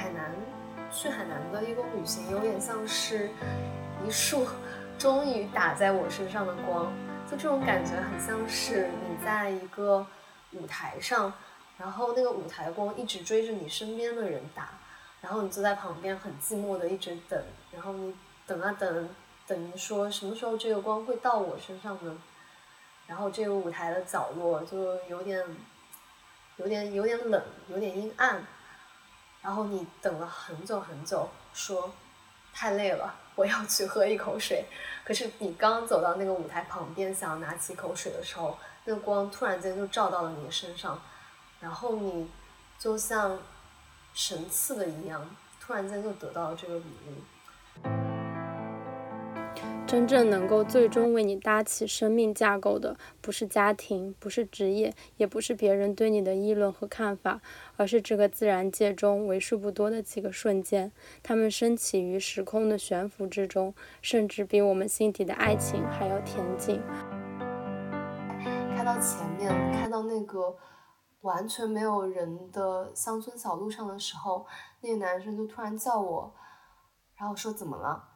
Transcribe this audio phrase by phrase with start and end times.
[0.00, 0.34] 海南
[0.90, 3.28] 去海南的义工旅行，有点像是
[4.02, 4.46] 一束
[4.98, 6.90] 终于打在我身上的光，
[7.30, 10.06] 就这种感觉很像是你在一个
[10.52, 11.30] 舞台上，
[11.76, 14.70] 然后那个舞台光一直追着你身边的人打，
[15.20, 17.38] 然后你坐在旁边很寂寞的一直等，
[17.70, 18.14] 然后你
[18.46, 19.10] 等啊等，
[19.46, 22.16] 等于说什么时候这个光会到我身上呢？
[23.06, 25.44] 然后这个舞台的角落就有点。
[26.56, 28.44] 有点有点冷，有点阴暗，
[29.42, 31.92] 然后你等了很久很久，说
[32.52, 34.64] 太累了，我要去喝一口水。
[35.04, 41.00] 可是你刚走到那个舞台旁边，想要拿起一口水的时候，那个光突然间就照到了你的身上，
[41.60, 42.30] 然后你
[42.78, 43.38] 就像
[44.12, 48.09] 神赐的一样，突然间就得到了这个礼物。
[49.90, 57.40] 真正能够最终为你搭起生命架构的，不是家庭，不是职业，也不是别人对你的议论和看法，
[57.76, 60.92] 而是这个自然界中为数不多的几个瞬间。
[61.24, 66.80] 它们升起于时空的悬浮之中，甚至比我们心底的爱情还要恬静。
[68.76, 70.56] 开到前面，开到那个
[71.22, 74.46] 完全没有人的乡村小路上的时候，
[74.82, 76.32] 那个男生就突然叫我，
[77.16, 78.09] 然后说怎么了？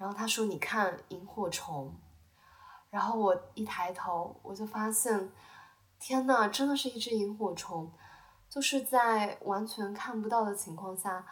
[0.00, 1.94] 然后他说：“你看萤火虫。”
[2.88, 5.30] 然后我一抬头，我就发现，
[5.98, 7.92] 天呐，真的是一只萤火虫，
[8.48, 11.26] 就是在完全看不到的情况下，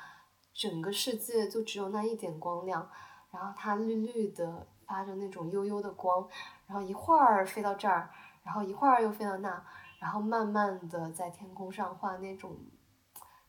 [0.53, 2.91] 整个世界就只有那一点光亮，
[3.31, 6.29] 然后它绿绿的发着那种悠悠的光，
[6.67, 8.11] 然后一会儿飞到这儿，
[8.43, 9.65] 然后一会儿又飞到那，
[9.99, 12.55] 然后慢慢的在天空上画那种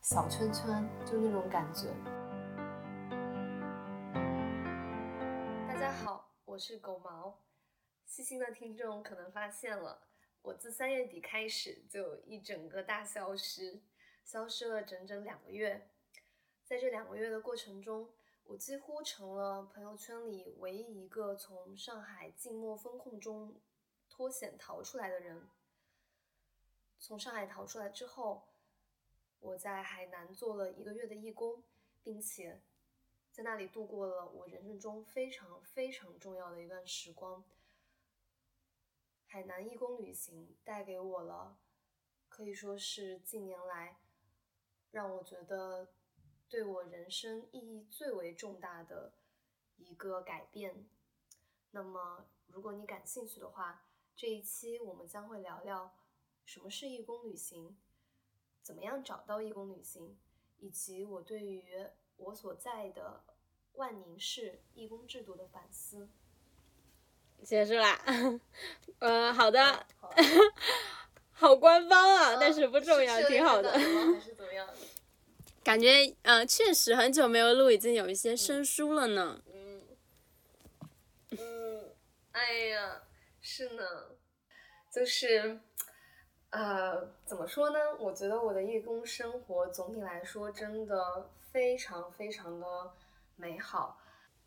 [0.00, 1.94] 小圈圈，就那种感觉。
[6.60, 7.42] 是狗毛，
[8.04, 10.06] 细心的听众可能发现了，
[10.42, 13.80] 我自三月底开始就一整个大消失，
[14.22, 15.88] 消失了整整两个月。
[16.62, 18.12] 在这两个月的过程中，
[18.44, 23.58] 我几乎成了朋友圈里唯一一个从上海静默风控中
[24.10, 25.48] 脱险逃出来的人。
[26.98, 28.48] 从上海逃出来之后，
[29.38, 31.64] 我在海南做了一个月的义工，
[32.02, 32.60] 并且。
[33.32, 37.44] 在那里度过了我人生中非常非常重要的一段时光。
[39.26, 41.56] 海南义工旅行带给我了，
[42.28, 44.00] 可以说是近年来
[44.90, 45.92] 让我觉得
[46.48, 49.12] 对我人生意义最为重大的
[49.76, 50.88] 一个改变。
[51.70, 53.86] 那么，如果你感兴趣的话，
[54.16, 55.94] 这一期我们将会聊聊
[56.44, 57.78] 什么是义工旅行，
[58.60, 60.18] 怎么样找到义工旅行，
[60.58, 61.86] 以及我对于
[62.20, 63.22] 我所在的。
[63.74, 66.08] 万宁市义工制度的反思
[67.42, 67.98] 结束啦。
[68.98, 69.86] 呃，好的，
[71.30, 73.70] 好官方啊，但是不重要，挺好的。
[73.72, 74.68] 还是怎么样？
[75.64, 79.40] 感觉呃，确实很久没有录，已经有一些生疏了呢。
[79.46, 79.82] 嗯。
[81.38, 81.94] 嗯，
[82.32, 83.02] 哎呀，
[83.40, 83.82] 是呢，
[84.92, 85.60] 就是
[86.50, 87.78] 呃，怎么说呢？
[87.98, 92.66] 我觉得我的义工生活总体来说真的非常非常的。
[93.36, 93.98] 美好，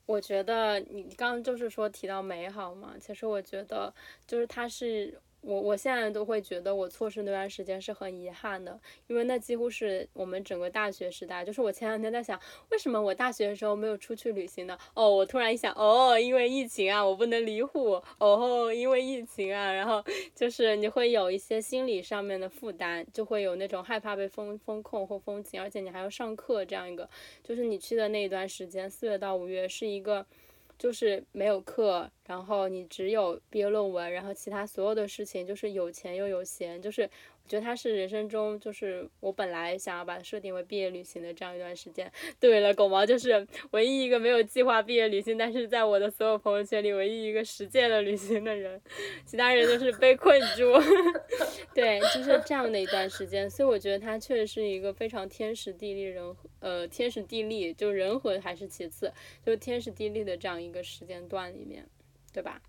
[0.06, 3.94] 我觉得你刚刚就是说提到美好嘛，其实我觉得
[4.28, 5.20] 就是它是。
[5.44, 11.44] 我我现在都会觉得我错失那段时间是很遗憾的，因为那几乎是我们整个大学时代。
[11.44, 12.40] 就是我前两天在想，
[12.72, 14.78] 为什么我大学的时候没有出去旅行呢？
[14.94, 18.02] 哦，我突然一想，哦，因为疫情啊，我不能离沪。
[18.20, 27.10] 哦，因为疫情啊，然后就是你会有一些心理上面的负担，就会有那种害怕被封封控或封禁，而且你还要上课这样一个。
[27.44, 30.26] 就是你去的那一段时间，四月到五月是一个。
[30.78, 37.10] 就是没有课，然后你只有毕业论文，然后其他所有的事情就是有钱又有闲，就是。
[37.48, 42.12] 觉得它是人生中，就是我本来想要把它设定为毕业旅行的这样一段时间。
[42.40, 48.82] 对了，狗毛就是唯一一个没有计划毕业旅行，但是在我的所有朋友圈里唯一一个实践了旅行的人，
[49.26, 50.74] 其他人都是被困住。
[51.76, 59.12] 对，就是这样的一段时间，所以我觉得它确实是一个非常天时地利人和，呃，天时地利就人和还是其次，
[59.46, 61.86] 就天时地利的这样一个时间段里面，
[62.32, 62.62] 对吧？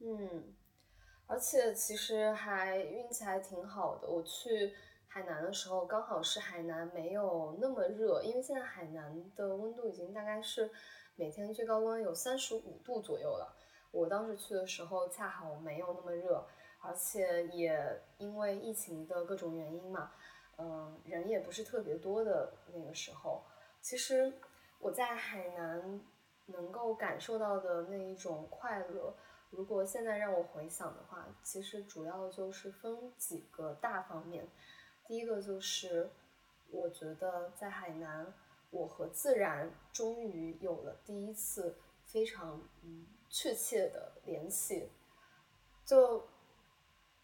[0.00, 0.54] 嗯。
[1.28, 4.74] 而且其实还运气还挺好的，我去
[5.06, 10.70] 海南的时候刚好是海南没有那么热，因为现在海南的温度已经大概是
[11.16, 13.54] 每天最高温有三十五度左右了。
[13.90, 16.42] 我当时去的时候恰好没有那么热，
[16.80, 17.78] 而且也
[18.16, 20.10] 因为疫情的各种原因嘛，
[20.56, 23.44] 嗯，人也不是特别多的那个时候。
[23.82, 24.32] 其实
[24.80, 26.00] 我在海南
[26.46, 29.14] 能够感受到的那一种快乐。
[29.50, 34.48] 如果现在让我回想的话，其实主要就是分几个大方面。
[35.06, 36.10] 第一个就是
[36.70, 38.32] 我觉得在海南，
[38.70, 44.90] 我和自然终于有了第一次非常嗯确切的联系。
[45.84, 46.28] 就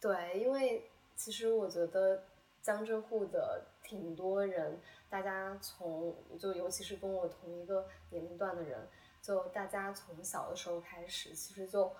[0.01, 2.23] 对，因为其实我觉得
[2.61, 8.87] 江浙沪的挺多人，大家从就尤其是跟我同一个年龄段的人，
[9.21, 11.93] 就大家从小的时候开始，其实就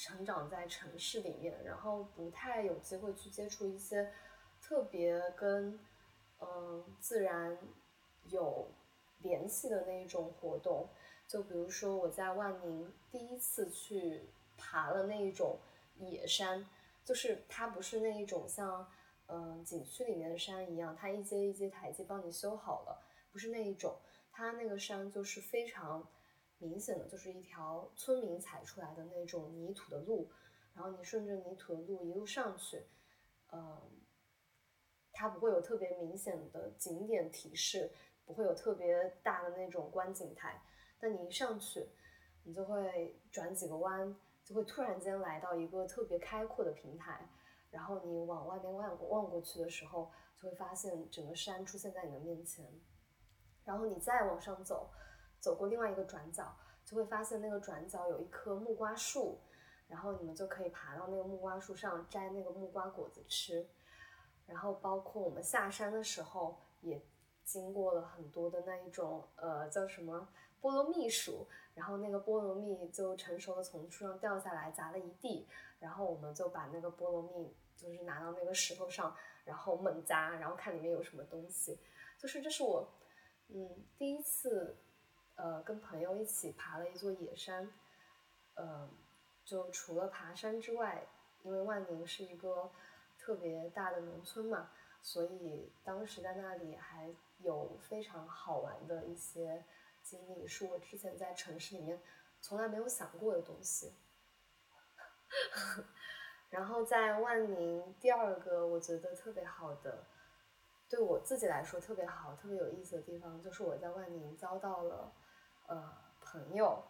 [0.00, 4.12] 成长在城市里面，然后不太有机会去接触一些
[4.60, 5.78] 特别跟
[6.40, 7.58] 嗯自然
[8.28, 8.68] 有
[9.18, 10.88] 联系的那一种活动。
[11.26, 15.58] 就比如说我在万宁第一次去爬了那一种。
[16.00, 16.64] 野山，
[17.04, 18.88] 就是它不是那一种像，
[19.26, 23.02] 嗯，景区里面的山一样，它一阶一阶台阶帮你修好了，
[23.32, 23.98] 不是那一种，
[24.30, 26.06] 它那个山就是非常
[26.58, 30.30] 明显的，就是一条村民踩出来的那种泥土的路，
[30.74, 32.84] 然后你顺着泥土的路一路上去，
[33.52, 33.80] 嗯，
[35.12, 37.90] 它不会有特别明显的景点提示，
[38.24, 40.62] 不会有特别大的那种观景台，
[41.00, 41.88] 但你一上去，
[42.44, 44.16] 你就会转几个弯。
[44.44, 47.28] 就会突然间来到一个特别开阔的平台，
[47.70, 50.10] 然后你往外面望望过去的时候，
[50.40, 52.64] 就会发现整个山出现在你的面前。
[53.66, 54.90] 然后你再往上走，
[55.40, 56.54] 走过另外一个转角，
[56.84, 59.38] 就会发现那个转角有一棵木瓜树，
[59.88, 63.66] 然后你们就可以爬到那个木瓜树上摘那个木瓜果子吃。
[64.46, 67.00] 然后包括我们下山的时候，也
[67.44, 70.28] 经过了很多的那一种呃叫什么
[70.60, 71.46] 菠萝蜜树。
[71.74, 75.46] 然后那个菠萝蜜就成熟的从树上掉下来，砸了一地。
[75.78, 79.14] 然后我们就把那个菠萝蜜就是拿到那个石头上，
[79.44, 81.78] 然后猛砸，然后看里面有什么东西。
[82.18, 82.88] 就是这是我，
[83.46, 84.76] 嗯，第一次，
[85.38, 87.72] 呃，跟朋友一起爬了一座野山。
[88.56, 88.90] 嗯，
[89.44, 91.06] 就除了爬山之外，
[91.42, 92.70] 因为万宁是一个
[93.16, 94.70] 特别大的农村嘛，
[95.00, 99.64] 所以当时在那里还有非常好玩的一些。
[100.00, 102.00] 经历是我之前在城市里面
[102.40, 103.92] 从来没有想过的东西。
[106.48, 110.06] 然后在万宁，第二个我觉得特别好的，
[110.88, 115.12] 对我自己来说特别好、特别有意思的地方，就是我在万宁遭到了
[115.68, 116.82] 呃朋友。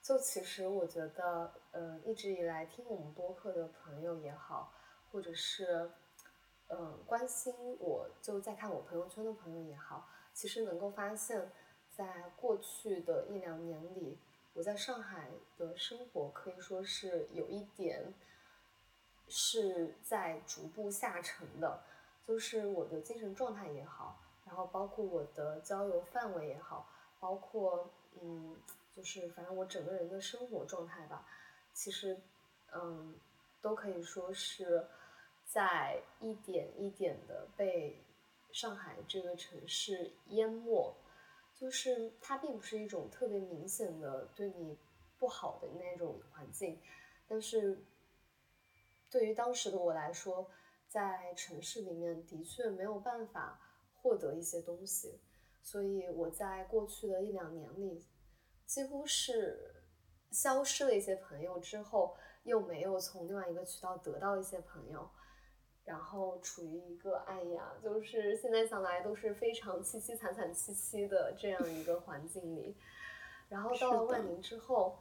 [0.00, 4.72] 就其实我觉得，嗯，一直以来听我们播客的朋友也好，
[5.10, 5.90] 或者是
[6.68, 11.50] 嗯关心我就在看我朋友圈的朋友也好，其实能够发现。
[11.96, 14.18] 在过去的一两年里，
[14.52, 18.12] 我在上海的生活可以说是有一点
[19.28, 21.82] 是在逐步下沉的，
[22.26, 26.86] 就是我的精神状态也好，然后包括我的交友范围也好，
[27.18, 27.88] 包括
[28.22, 28.56] 嗯，
[28.94, 31.26] 就是反正我整个人的生活状态吧，
[31.72, 32.20] 其实
[32.72, 33.14] 嗯，
[33.60, 34.86] 都可以说是
[35.44, 38.04] 在一点一点的被
[38.52, 40.94] 上海这个城市淹没。
[41.58, 44.76] 就是它并不是一种特别明显的对你
[45.18, 46.78] 不好的那种环境，
[47.26, 47.82] 但是
[49.10, 50.50] 对于当时的我来说，
[50.86, 53.58] 在城市里面的确没有办法
[53.94, 55.18] 获得一些东西，
[55.66, 58.00] 所以我在过去的一两年里，
[58.64, 59.82] 几乎是
[60.30, 65.10] 消失了一些朋友之后，又没有从另外一个渠道得到一些朋友。
[65.84, 72.76] 然后处于一个哎呀，就是现在想来都是非常凄凄惨惨戚戚的这样一个 环境里。
[73.48, 74.96] 然后到了万宁之后，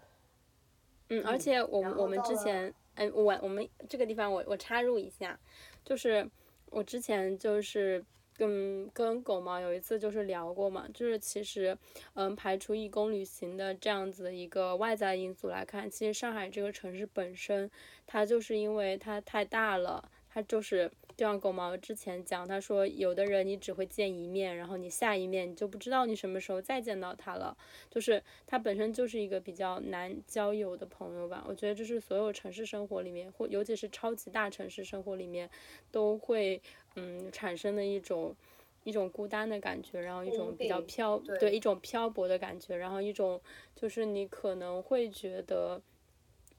[1.10, 5.40] 嗯，而且我们我们之前，哎，我我们这个地方我我插入一下，
[5.84, 6.28] 就是
[6.72, 8.04] 我之前就是
[8.38, 11.78] 跟跟狗毛有一次就是聊过嘛，就是其实
[12.14, 17.70] 嗯，排除义工旅行的这样子一个外在因素来看，其实上海这个城市本身，
[18.06, 20.12] 它就是因为它太大了。
[20.36, 27.58] 他就是，就像狗毛之前讲，他说有的人你只会见一面，然后你下一面你就不知道你什么时候再见到他了。
[27.90, 31.46] 就是他本身就是一个比较难交友的朋友吧。
[31.48, 35.50] 我觉得这是所有城市生活里面，或尤其是超级大城市生活里面，
[35.90, 36.62] 都会
[36.96, 38.36] 嗯产生的一种
[38.84, 43.40] 一种孤单的感觉，然后一种比较漂对一种漂泊的感觉，然后一种
[43.74, 45.82] 就是你可能会觉得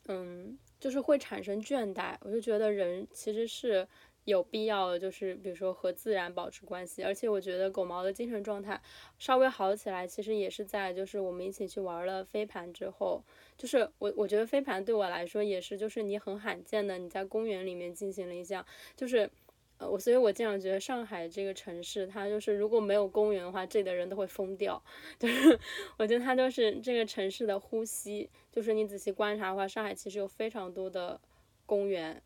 [0.07, 0.57] 嗯。
[0.79, 3.87] 就是会产生倦怠，我就觉得人其实是
[4.25, 7.03] 有必要，就是比如说和自然保持关系。
[7.03, 8.81] 而且我觉得狗毛的精神状态
[9.19, 13.23] 稍微好起来，其实也是在就是我们一起去玩了飞盘之后，
[13.57, 18.65] 就是我我觉得飞盘对我来说也是就是你很罕见的你在公园里面进行了一项
[18.97, 19.31] 就是。
[19.79, 24.83] 呃，我所以，我经常觉得上海这个城市，它就是如果没有公园的话，这里的人都会疯掉。
[25.19, 25.59] 就是
[25.99, 28.29] 我觉得它就是这个城市的呼吸。
[28.51, 31.21] 就是你仔细观察的话，上海其实有非常多的
[31.67, 32.23] 公园。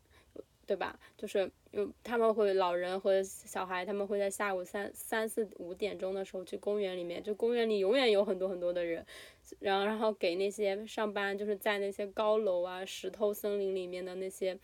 [0.67, 0.97] 对吧？
[1.17, 9.05] 就是有他们会老人和小孩，他们会在下午三三四五点钟的时候去公园里面，就公园里永远有很多很多的人，
[9.59, 14.57] 然后然后给那些上班就是在那些高楼啊、石头森林里面的那些。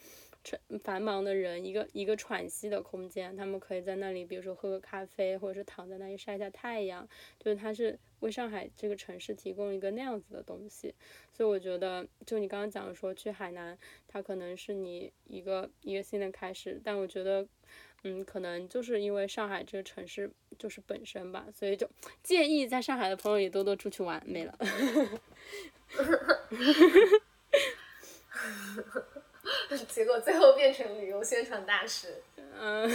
[0.84, 7.08] 繁忙的人，一个一个喘息的空间，他们可以在那里，比如说喝个咖啡，或者是躺在那里晒一下太阳，
[7.40, 10.94] 就是它是为上海这个城市提供一个那样子的东西。
[11.34, 13.78] 所以我觉得，就你刚刚讲的说去海南，
[14.08, 17.48] 它可能是你一个一个新的开始，但我觉得，
[18.04, 21.90] 嗯，可能就是因为上海这个城市就是本身吧，所以就
[22.24, 24.58] 建议在上海的朋友也多多出去玩，没了。
[29.88, 32.16] 结果最后变成旅游宣传大使。
[32.60, 32.90] 嗯，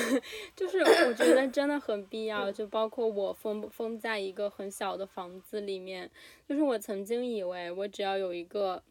[0.57, 6.11] 就是我觉得真的很必要，就包括我封封在一个很小的房子里面，
[6.49, 8.83] 就是我曾经以为我只要有一个，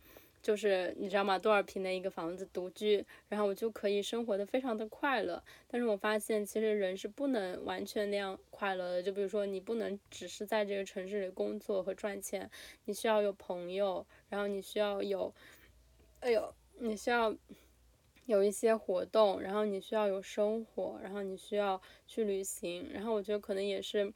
[0.41, 1.37] 就是你知道吗？
[1.37, 5.43] 多少平的一个房子独居，然后我就可以生活的非常的快乐。
[5.67, 9.03] 但是我发现其实人是不能完全那样快乐的。
[9.03, 12.49] 就比如说你不能只是在这个城市里工作和赚钱，
[12.85, 15.33] 你需要有朋友，然后你需要有，
[16.21, 16.53] 哎呦。
[16.83, 17.35] 你需要
[18.25, 24.11] 有一些活动，然后你需要有生活，然后你需要去旅行，然后我觉得可能也是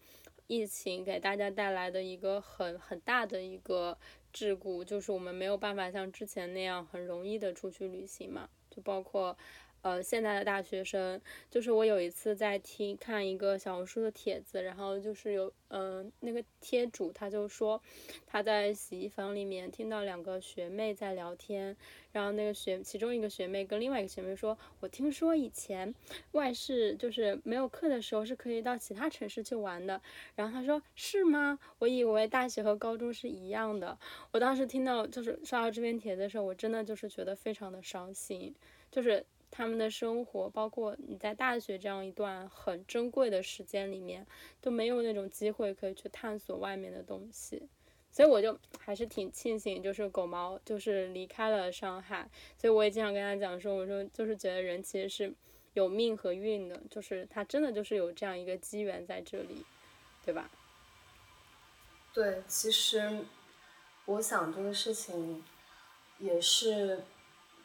[0.47, 3.97] 疫情给大家带来的一个很很大的一个
[4.33, 9.37] 桎梏，就是我们没有办法像之前那样很容易的出去旅行嘛，就包括。
[9.85, 17.79] 呃，现在的大学生，就是我有一次在听看一个小红书的帖子，然后就是有，嗯，那个贴主他就说，
[18.25, 21.77] 他在洗衣房里面听到两个学妹在聊天，
[22.11, 25.93] 然后那个学其中一个学妹跟另外一个学妹说，我听说以前
[26.31, 30.01] 外事就是没有课的时候是可以到其他城市去玩的，
[30.33, 31.59] 然后他说是吗？
[31.77, 33.95] 我以为大学和高中是一样的。
[34.31, 38.51] 我当时听到就是刷到这篇帖子的时候，我真的就是觉得非常的伤心，
[38.89, 39.23] 就是。
[39.57, 44.27] 他们的生活，包括你在大学这样一段很珍贵的时间里面，
[44.59, 47.63] 都没有那种机会可以去探索外面的东西，
[48.11, 55.33] 所以我就还是挺庆幸，就是狗毛就是离开了上海，所以我也经常跟他讲说，我说就是觉得人其实是
[55.73, 59.65] 有命和运的，就是他真的就是有这样一个机缘在这里，
[60.25, 60.51] 对吧？
[62.13, 63.23] 对，其实
[64.03, 65.41] 我想这个事情
[66.19, 67.05] 也是，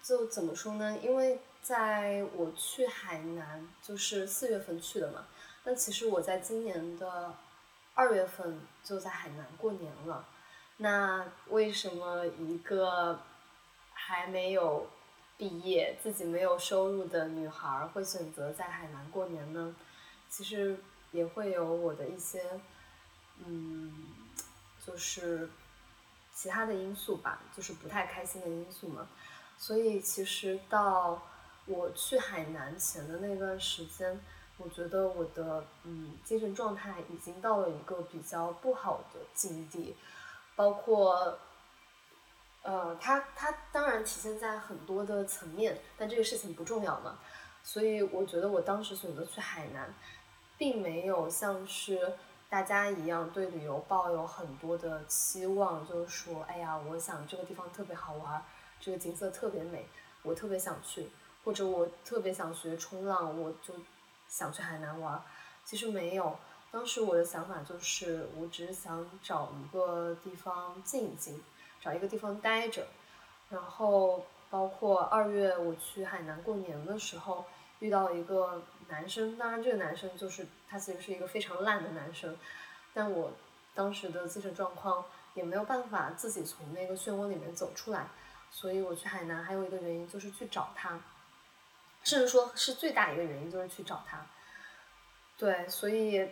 [0.01, 0.97] 就怎么说呢？
[1.03, 1.41] 因为。
[1.63, 5.27] 在我去海南，就是四月份去的嘛。
[5.63, 7.35] 那其实我在今年的
[7.95, 10.27] 二月份就在海南过年了。
[10.79, 13.21] 那为什么一个
[13.93, 14.89] 还没有
[15.37, 19.77] 毕业、自己没有收入的女孩会选择在海南过年呢？
[20.31, 20.79] 其实
[21.13, 22.43] 也会有我的一些，
[23.45, 24.07] 嗯，
[24.85, 25.51] 就是
[26.35, 29.07] 其他的因素吧，就是不太开心的因素嘛。
[29.59, 31.23] 所以其实到。
[31.71, 34.21] 我去海南前的那段时间，
[34.59, 39.97] 我觉得我的嗯精神状态已经到了一个比较不好的境地，
[40.57, 41.39] 包括，
[42.63, 47.21] 呃，它它当然体现在很多的层面，但这个事情不重要嘛。
[47.63, 49.95] 所以我觉得我当时选择去海南，
[50.59, 52.15] 并没有像是
[52.49, 58.43] 大家一样对旅游抱有很多的期望，就是说，哎呀，我想这个地方特别好玩，
[58.81, 59.87] 这个景色特别美，
[60.23, 61.09] 我特别想去。
[61.51, 63.75] 或者我特别想学冲浪，我就
[64.29, 65.21] 想去海南玩。
[65.65, 66.39] 其实没有，
[66.71, 71.43] 当时我的想法就是，我只是想找一个地方静一静，
[71.81, 72.87] 找一个地方待着。
[73.49, 77.45] 然后包括二月我去海南过年的时候，
[77.81, 82.37] 遇到一个男生，当然这个男生就是他其实是一个非常烂的男生，
[82.95, 83.33] 但我
[83.75, 85.05] 当时的精神状况
[85.35, 88.07] 也没有办法自己从那个漩涡里面走出来，
[88.53, 91.01] 所以我去海南还有一个原因就是去找他。
[92.03, 94.25] 甚至说是最大一个原因，就是去找他。
[95.37, 96.29] 对，所以，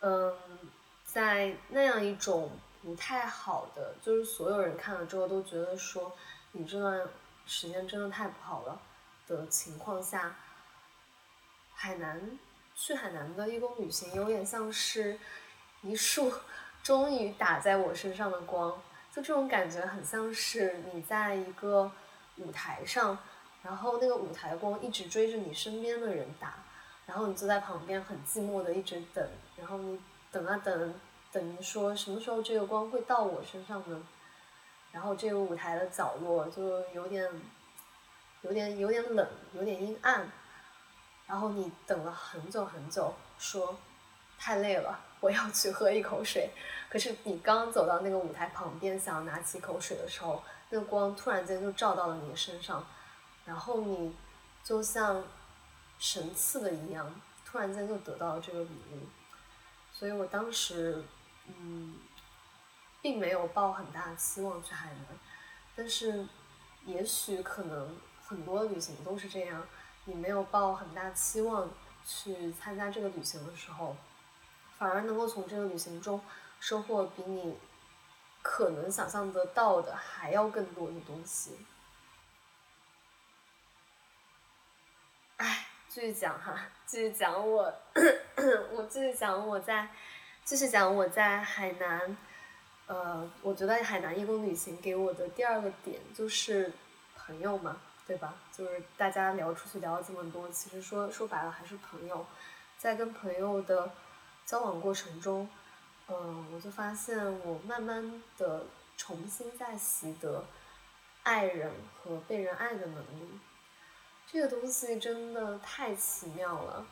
[0.00, 0.36] 嗯，
[1.04, 2.50] 在那样一种
[2.82, 6.14] 不太好的，就是所有人看了之后都觉得说
[6.52, 7.08] 你这段
[7.46, 8.80] 时间真的太不好了
[9.26, 10.36] 的情况下，
[11.72, 12.38] 海南
[12.74, 15.18] 去海南的义工旅行，有点像是
[15.82, 16.32] 一束
[16.82, 18.70] 终于打在我身上的光，
[19.12, 21.90] 就这种感觉很像是你在一个
[22.36, 23.18] 舞台上。
[23.68, 26.54] 然后那个舞台光一直追着你身边的人打，
[27.04, 29.22] 然后你坐在旁边很寂寞的一直等，
[29.58, 30.00] 然后你
[30.32, 30.94] 等啊等，
[31.30, 34.02] 等说什么时候这个光会到我身上呢？
[34.90, 37.30] 然后这个舞台的角落就有点，
[38.40, 40.26] 有点有点冷，有点阴暗，
[41.26, 43.78] 然后你等了很久很久，说
[44.38, 46.48] 太累了，我要去喝一口水。
[46.88, 52.82] 可是你刚走到那个舞台旁边，想要拿起口水的时候，那个光突然间就照到了你的身上。
[53.48, 54.14] 然后你
[54.62, 55.24] 就像
[55.98, 59.06] 神赐的一样，突然间就得到了这个礼物。
[59.90, 61.02] 所以我当时，
[61.46, 61.96] 嗯，
[63.00, 65.18] 并没有抱很大的期望去海南，
[65.74, 66.26] 但是，
[66.84, 69.66] 也许可能很多旅行都是这样，
[70.04, 71.70] 你没有抱很大期望
[72.04, 73.96] 去参加这个旅行的时候，
[74.76, 76.20] 反而能够从这个旅行中
[76.60, 77.56] 收获比你
[78.42, 81.56] 可能想象得到的还要更多的东西。
[85.38, 87.72] 哎，继续讲哈，继续讲我，
[88.74, 89.88] 我继续讲我在，
[90.44, 92.16] 继续讲我在海南，
[92.88, 96.72] 呃，我觉得海南义工旅行给我的第二个点就是
[97.16, 98.34] 朋友嘛，对吧？
[98.52, 102.26] 就是大家聊出去聊了这么多，其实说说白了还是朋友，
[102.76, 103.92] 在跟朋友的
[104.44, 105.48] 交往过程中，
[106.08, 107.16] 嗯，我就发现
[107.46, 108.66] 我慢慢的
[108.96, 110.44] 重新在习得
[111.22, 111.70] 爱人
[112.02, 113.38] 和被人爱的能力。
[114.30, 116.86] 这个东西真的太奇妙了，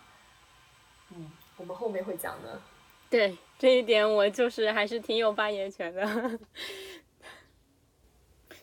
[1.11, 2.59] 嗯，我们后面会讲的。
[3.11, 6.39] 对这一点，我就是还是挺有发言权的。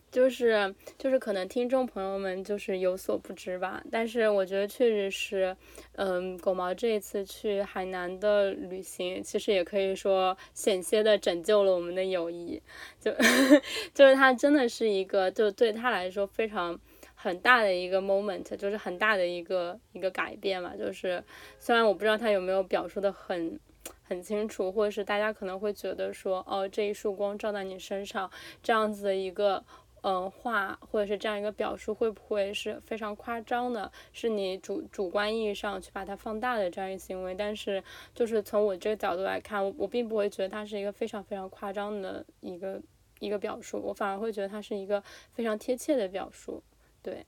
[0.09, 5.55] 就是就是可能听众朋友们就是有所不知吧，但是我觉得确实是，
[5.93, 12.61] 嗯，狗毛这一次去海南的旅行，其实也可以说险些的拯救了我们的友谊。
[12.99, 13.11] 就
[13.93, 16.79] 就是他真的是一个，就对他来说非常。
[17.23, 20.75] 很大的一个 moment，就是很大的一个一个改变嘛。
[20.75, 21.23] 就是
[21.57, 23.57] 虽然我不知道他有没有表述的很
[24.03, 28.29] 很清楚，或者是大家可能会觉得说，哦，这一束光照在你身上，
[28.61, 29.63] 这样子的一个
[30.01, 33.89] 嗯话，或者是这样一个表述，会不会是非常夸张的？
[34.11, 37.33] 是你主主观意义上去把它放大的这样一个行为？
[37.33, 37.81] 但是
[38.13, 42.81] 就是从我这个角度来看，我我并不会觉得它是一个非常非常夸张的一个
[43.19, 45.01] 一个表述，我反而会觉得它是一个
[45.31, 46.61] 非常贴切的表述。
[47.03, 47.25] 对，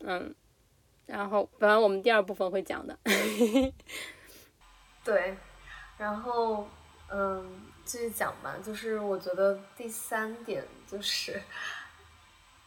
[0.00, 0.32] 嗯，
[1.06, 2.96] 然后反正我们第二部分会讲的，
[5.02, 5.36] 对，
[5.96, 6.68] 然后
[7.10, 8.56] 嗯，继续讲吧。
[8.64, 11.42] 就是我觉得第三点就是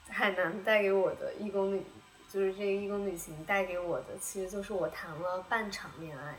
[0.09, 1.83] 海南带给我的义工旅，
[2.27, 6.35] 就是这个义工旅行带给我的，其实就是我谈了半场恋爱，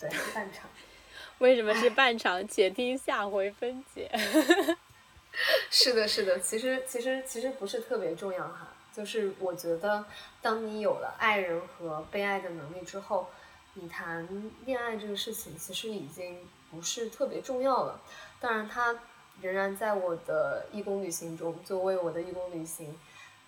[0.00, 0.68] 对，半场。
[1.38, 2.46] 为什么是半场？
[2.48, 4.10] 且听下回分解。
[5.70, 8.74] 是的，是的，其实其实其实不是特别重要哈。
[8.98, 10.04] 就是我觉得，
[10.42, 13.28] 当你有了爱人和被爱的能力之后，
[13.74, 14.28] 你谈
[14.64, 18.00] 恋爱这个事情其实已经不是特别重要了。
[18.40, 18.98] 当然，它
[19.40, 22.98] 仍然在我的义工旅行中，就为我的义工旅行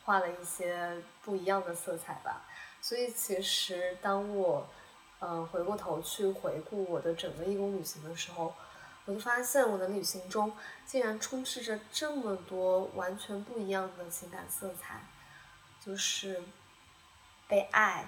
[0.05, 2.47] 画了一些不一样的色彩吧。
[2.81, 4.69] 所以，其实当我
[5.19, 8.55] 嗯回过头去回顾我的整个义工旅行的时候，
[9.05, 10.53] 我就发现我的旅行中
[10.87, 15.01] 竟然充斥着这么多完全不一样的情感色彩。
[15.81, 16.43] 就是
[17.49, 18.05] 被爱，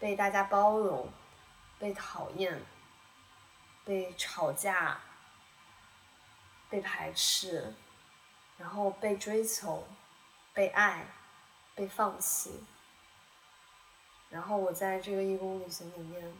[0.00, 1.08] 被大家包容，
[1.78, 2.60] 被讨厌，
[3.84, 5.00] 被吵架，
[6.68, 7.72] 被排斥，
[8.58, 9.86] 然后被追求，
[10.52, 11.06] 被爱，
[11.76, 12.64] 被放弃。
[14.28, 16.36] 然后我在这个义工旅行里面，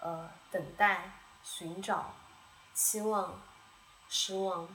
[0.00, 1.12] 呃，等待、
[1.44, 2.12] 寻找、
[2.74, 3.40] 期望、
[4.08, 4.68] 失望，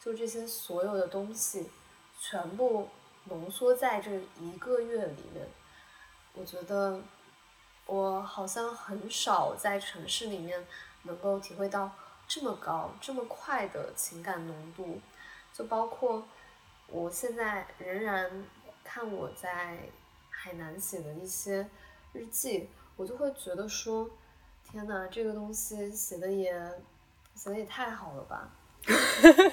[0.00, 1.70] 就这些所有的东西，
[2.18, 2.90] 全部。
[3.28, 4.10] 浓缩在这
[4.40, 5.46] 一个月里面，
[6.34, 7.00] 我觉得
[7.86, 10.66] 我好像很少在城市里面
[11.02, 11.90] 能够体会到
[12.28, 15.00] 这么高、这么快的情感浓度。
[15.52, 16.26] 就包括
[16.88, 18.44] 我现在仍然
[18.84, 19.78] 看我在
[20.30, 21.68] 海南写的一些
[22.12, 24.10] 日记，我就会觉得说：
[24.62, 26.52] 天呐，这个东西写的也
[27.34, 28.50] 写的也太好了吧！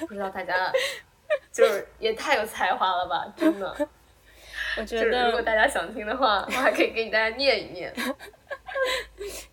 [0.07, 0.71] 不知道大家。
[1.51, 3.89] 就是也太有才华了吧， 真的。
[4.75, 7.93] 我觉得如果大家想听的话， 我还可以给大家念一念。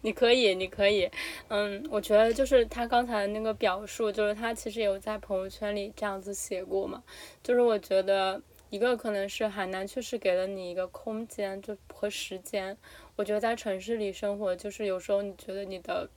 [0.00, 1.10] 你可以，你可以。
[1.48, 7.02] 嗯，我觉得就是他刚才的那个表述，就是他其实有在朋友圈里这样子写过嘛。
[7.42, 8.40] 就是我觉得
[8.70, 12.74] 一个可能是海南确实给了你一个空间，就和时间。
[13.14, 16.08] 我觉得在城市里生活，就是有时候你觉得你的。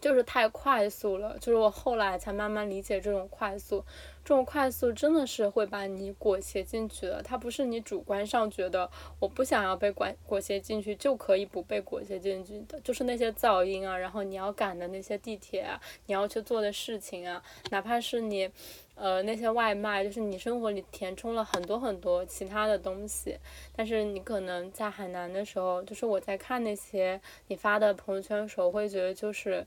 [0.00, 3.84] 就是太快速了，就是我后来才慢慢理解这种快速，
[4.28, 7.22] 这种快速真的是会把你裹挟进去的。
[7.22, 18.50] 它不是你主观上觉得我不想要被裹裹挟进去就可以不被裹挟进去的，就是那些噪音啊，然后你要赶的那些地铁啊，你要去做的事情啊，哪怕是你。
[19.00, 23.38] 呃，那些外卖就是你生活里填充了很多很多其他的东西，
[23.72, 29.64] 但是你可能在海南的时候，就是我在看那些你发的朋友圈的时候，会觉得就是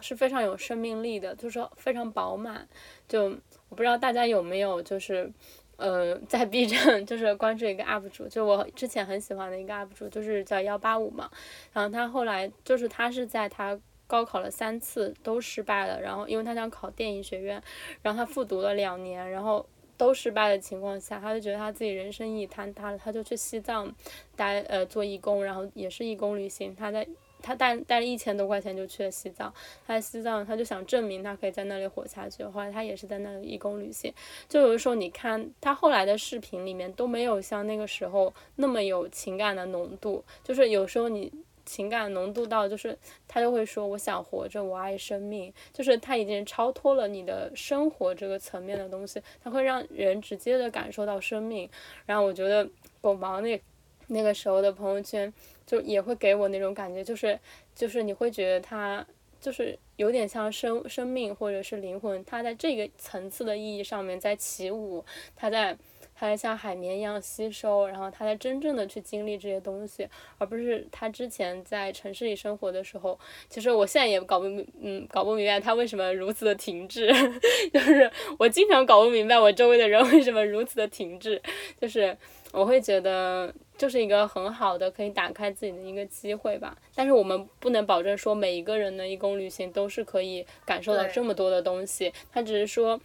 [0.00, 2.68] 是非常有生命力的，就是非常饱满。
[3.08, 5.30] 就我不知道大家有没有就是
[5.76, 11.30] 呃，在 B 站就是关注一个 UP 主，就我之前很喜欢的一个 UP 主，就是叫幺八五嘛。
[11.72, 17.62] 然后他后来就是他是在他高考了三次都失败了，然后因为他想考电影学院，
[18.02, 23.94] 然后他复读了两年，然后都失败的情况下，他就觉得他自己人生意义坍塌了，他就去西藏
[24.34, 27.06] 待呃做义工，然后也是义工旅行，他在。
[27.42, 29.52] 他带带了一千多块钱就去了西藏，
[29.86, 32.42] 他在西藏他就想证明他可以在那里活下去。
[32.44, 34.12] 后来他也是在那里义工旅行。
[34.48, 41.32] 就有的时候你看他后来的视频里面都没有像那个时候那么有情感的浓度，就是有时候你
[41.64, 42.96] 情感浓度到就是
[43.26, 51.68] 他就会说我想活着，我爱生命，就是他已经超脱了你的生活这个层面的东西，他会让人直接的感受到生命。
[52.06, 52.68] 然后我觉得
[53.00, 53.60] 狗毛那
[54.08, 55.32] 那个时候的朋友圈。
[55.66, 57.36] 就也会给我那种感觉，就是
[57.74, 59.04] 就是你会觉得他
[59.40, 65.76] 就是有点像生生命或者是灵魂，他在这个层次的意义上面在起舞，他在
[66.14, 73.18] 他在像海绵一样吸收，然后他在真正的去经历这些东西，而不是他之前在城市里生活的时候。
[73.50, 77.12] 其实我现在也搞不明，嗯，搞不明白他为什么如此的停滞，
[77.74, 81.42] 就是我经常搞不明白我周围的人为什么如此的停滞，
[81.80, 82.16] 就是
[82.52, 83.52] 我会觉得。
[83.76, 93.00] 就是一个很好的可以打开自己的一个机会吧，但是我们不能保证说每一个人的义工旅行都是可以感受到这么多的东西，他只是说。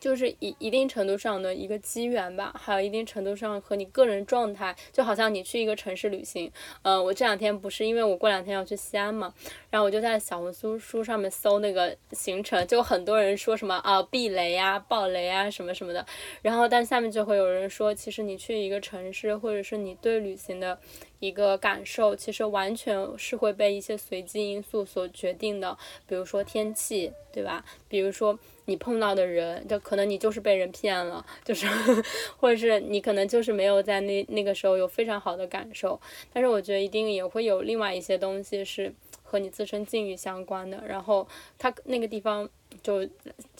[0.00, 6.50] 就是一一定程度上的一个机缘吧，还有一定程度上和你个人状态，就好像你去一个城市旅行，
[6.82, 9.34] 呃，我这两天不是因为我过两天要去西安嘛，
[9.70, 16.06] 然后我就在小红书书上面搜那个行程，就很多人说什么啊避雷啊暴雷啊什么什么的，
[16.42, 20.78] 然后但下面就会有人说，其实你去一个城市，或者是你对旅行的
[21.18, 27.64] 一个感受，其实完全是会被一些随机因素所决定的，比如说天气，对吧？
[27.88, 28.38] 比如说。
[28.68, 31.66] 你碰到的人，就可能你就是被人骗了，就是，
[32.36, 35.98] 或者是你可能就是没有在那那个时候有非常好的感受。
[36.32, 40.82] 但是我觉得一定也会有另外一些东西是和你自身境遇相关的。
[40.86, 41.26] 然后
[41.58, 42.48] 他那个地方。
[42.82, 43.02] 就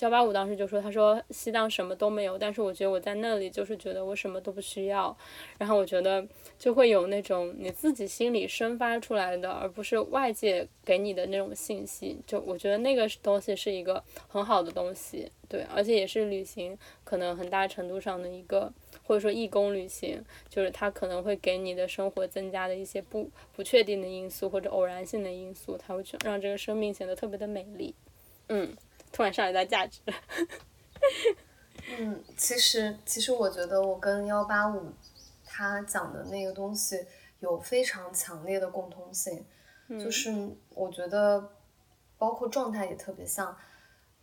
[0.01, 5.14] 幺八五当时就说，他说西藏什么都没有，但是我觉得我在那里就是觉得我什么都不需要，
[5.59, 6.27] 然后我觉得
[6.59, 12.18] 就会有那种你自己心里生发出来的，而不是外界给你的那种信息。
[12.27, 18.73] 就我觉得那个东西是一个很好的东西，对，而且也是旅行可能很大程度上的一个，
[19.05, 27.94] 或者说义工旅行，就是它可能会给你的生活增加的一些不不确定的因素或者偶然性的因素，它会让这个生命显得特别的美丽，
[28.49, 28.77] 嗯。
[29.12, 30.01] 突然上一段价值。
[31.99, 34.92] 嗯，其实其实我觉得我跟幺八五
[35.44, 37.07] 他讲的那个东西
[37.40, 39.44] 有非常强烈的共通性，
[39.88, 40.31] 就是
[40.71, 41.53] 我觉得
[42.18, 43.57] 包括状态也特别像。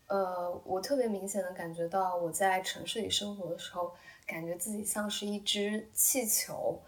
[0.08, 3.92] 呃，我特别明显的感觉到我在城市里生活的时候，
[4.28, 6.80] 感觉自己像是一只气球，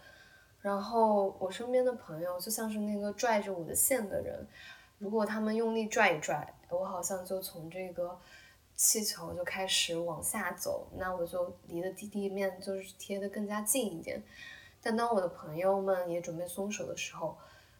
[0.60, 4.46] 然后我身边的朋友就像是那个拽着我的线的人，
[4.98, 6.54] 如果他们用力拽一拽。
[6.70, 8.18] 我好像就从这个
[8.74, 14.22] 气球就开始往下走，那我就离的地地面就是贴的更加近一点。
[14.80, 17.36] 但当我的朋友们也准备松手的时候，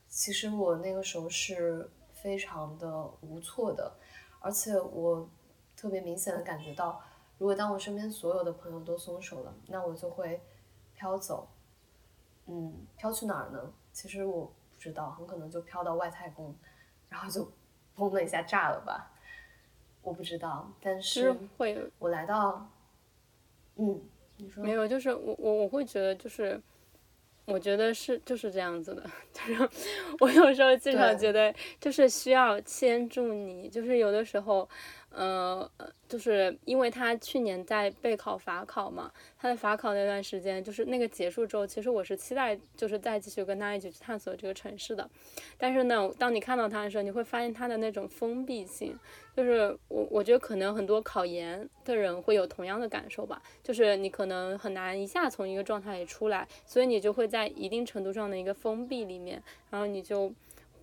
[0.08, 3.92] 其实我那个时候是非常的无措的，
[4.40, 5.28] 而且我
[5.76, 7.00] 特别明显的感觉到，
[7.38, 10.40] 如果当我身边所有的朋友都松手了，那我就会
[10.94, 11.48] 飘走。
[12.46, 13.72] 嗯，飘去哪儿呢？
[13.92, 16.56] 其实我不知道，很可能就飘到外太空，
[17.08, 17.48] 然后就。
[17.98, 19.10] 轰的一下，炸了吧？
[20.02, 21.90] 我不知道，但是会。
[21.98, 22.70] 我来到，
[23.76, 24.00] 嗯，
[24.38, 24.86] 你说没有？
[24.88, 26.58] 就是我我我会觉得，就是
[27.44, 29.02] 我觉得是就是这样子的，
[29.34, 29.68] 就是
[30.20, 34.68] 我有时候经常觉得，就是需要牵住你，就是有的时候。
[35.18, 35.68] 呃，
[36.08, 45.10] 就是因为他去年在备考法考嘛，他在法考那段时间，就是那个结束之后，其实我是期待就是再继续跟他一起去探索这个城市的。
[45.56, 48.96] 但是呢，当你看到他的时候，你会发现他的那种封闭性，
[49.36, 60.32] 就是我我觉得可能很多考研的人会有同样的感受吧，就是你可能很难一下从一个状态里出来，所以你就会在一定程度上的一个封闭里面，然后你就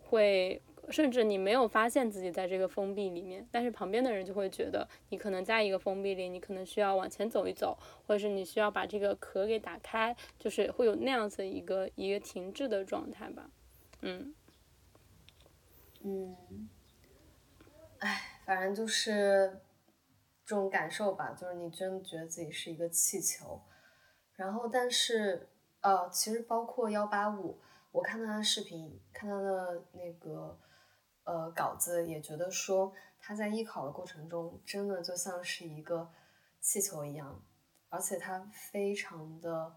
[0.09, 0.61] 会。
[0.91, 13.49] 甚至你没有发现自己在这个封闭里面，但是旁边的人就会觉得你可能在一个封闭里，你可能需要往前走一走，或者是你需要把这个壳给打开，就是会有那样子一个一个停滞的状态吧。
[14.01, 14.35] 嗯，
[16.03, 16.69] 嗯，
[17.99, 19.61] 哎，反正就是
[20.45, 23.61] 这种感受吧，就是你真的觉得自己是一个气球，
[24.35, 25.49] 然后但是
[25.81, 27.59] 呃，其实包括幺八五，
[27.91, 30.59] 我看他的视频，看他的那个。
[31.25, 36.09] 呃，稿子也觉得说他在艺考的过程中真的就像是一个
[36.61, 37.43] 气球一样，
[37.89, 38.39] 而且他
[38.71, 39.75] 非常的，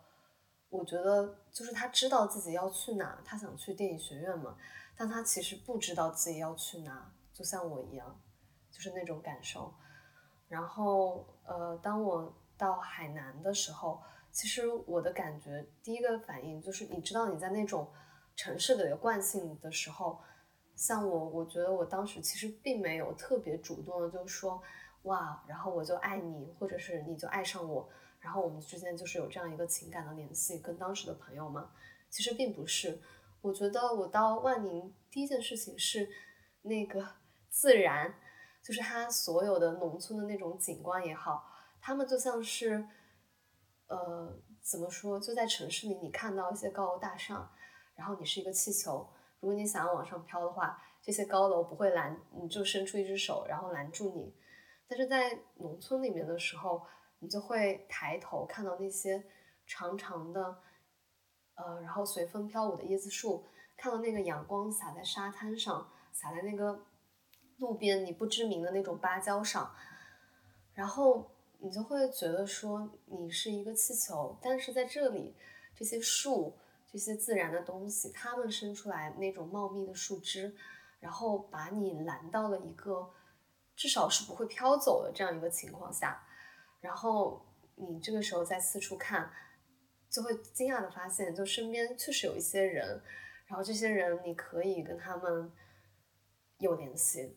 [0.69, 4.57] 我觉得就是他知道自己要去哪，他想去电影学院嘛，
[4.97, 8.21] 但他其实不知道自己要去哪，就像我一样，
[8.71, 9.75] 就是那种感受。
[10.49, 17.91] 然后，呃，当我到海南的时候，其实我的感觉第一个反应就是，你知道你在那种
[18.35, 20.21] 城市的惯性的时候，
[20.79, 24.63] 像我，我觉得我当时其实并没有特别主动的就说，
[25.03, 27.89] 哇，然后我就爱你，或者是你就爱上我。
[28.21, 31.73] 然后我们之间就是有这样一个情感的联系，跟当时的朋友嘛，
[32.09, 33.01] 其实并不是。
[33.41, 36.09] 我觉得我到万宁第一件事情是
[36.63, 37.05] 那个
[37.49, 38.15] 自然，
[38.63, 41.45] 就是它所有的农村的那种景观也好，
[41.81, 42.87] 他们就像是，
[43.89, 45.19] 呃，怎么说？
[45.19, 47.51] 就在城市里，你看到一些高楼大厦，
[47.95, 49.09] 然后你是一个气球，
[49.41, 54.35] 如果你想要往上飘的话，这些高楼不会拦，你就伸出一只手，然后拦住你。
[54.89, 56.87] 但是在农村里面的时候。
[57.21, 59.21] 你就会抬头看到那些
[59.67, 60.41] 长长的，
[61.57, 63.45] 呃，然后随风飘舞的椰子树，
[63.77, 66.87] 看到那个阳光洒在沙滩上，洒在那个
[67.57, 69.69] 路边你不知名的那种芭蕉上，
[70.75, 75.35] 然后你就会觉得说你是一个气球，但是在这里，
[75.75, 76.57] 这些树，
[76.91, 80.57] 这些自然的东西，它们伸出来那种茂密的树枝，
[81.01, 83.13] 然后把你拦到了一个
[83.77, 86.27] 至少是不会飘走的这样一个情况下。
[86.81, 89.31] 然后你这个时候在四处看，
[90.09, 93.03] 就会惊讶的发现，就身边确实有一些人，
[93.47, 95.53] 然后这些人你可以跟他们
[96.59, 97.37] 有联系，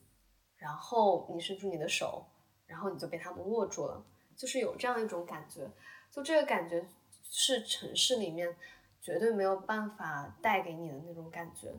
[0.55, 2.25] 然后你伸出你的手，
[2.65, 5.69] 然后你就被他们握住了，就是有这样一种感觉，
[6.09, 6.87] 就这个感觉
[7.29, 8.55] 是城市里面
[9.01, 11.73] 绝对没有办法带给你的那种感觉。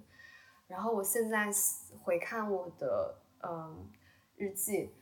[0.66, 1.48] 然后我现在
[2.02, 3.88] 回看我的嗯
[4.37, 4.92] 日记。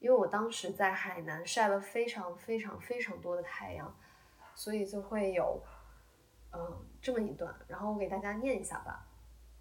[0.00, 3.92] 因为我当时在海南晒了非常非常非常多的太阳，
[4.54, 5.60] 所以就会有，
[6.52, 9.04] 嗯，这么一段，然后我给大家念一下吧，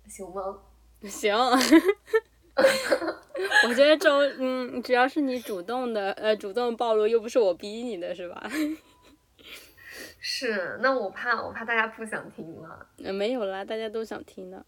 [0.08, 0.62] 行吗？
[1.10, 1.36] 行，
[3.68, 8.48] 我觉得周，嗯，只要是你主动的，呃，主动暴露，又不是我逼你的，是吧？
[10.30, 12.90] 是，那我怕，我怕大家不想听了。
[12.98, 14.66] 呃，没有啦，大家都想听的。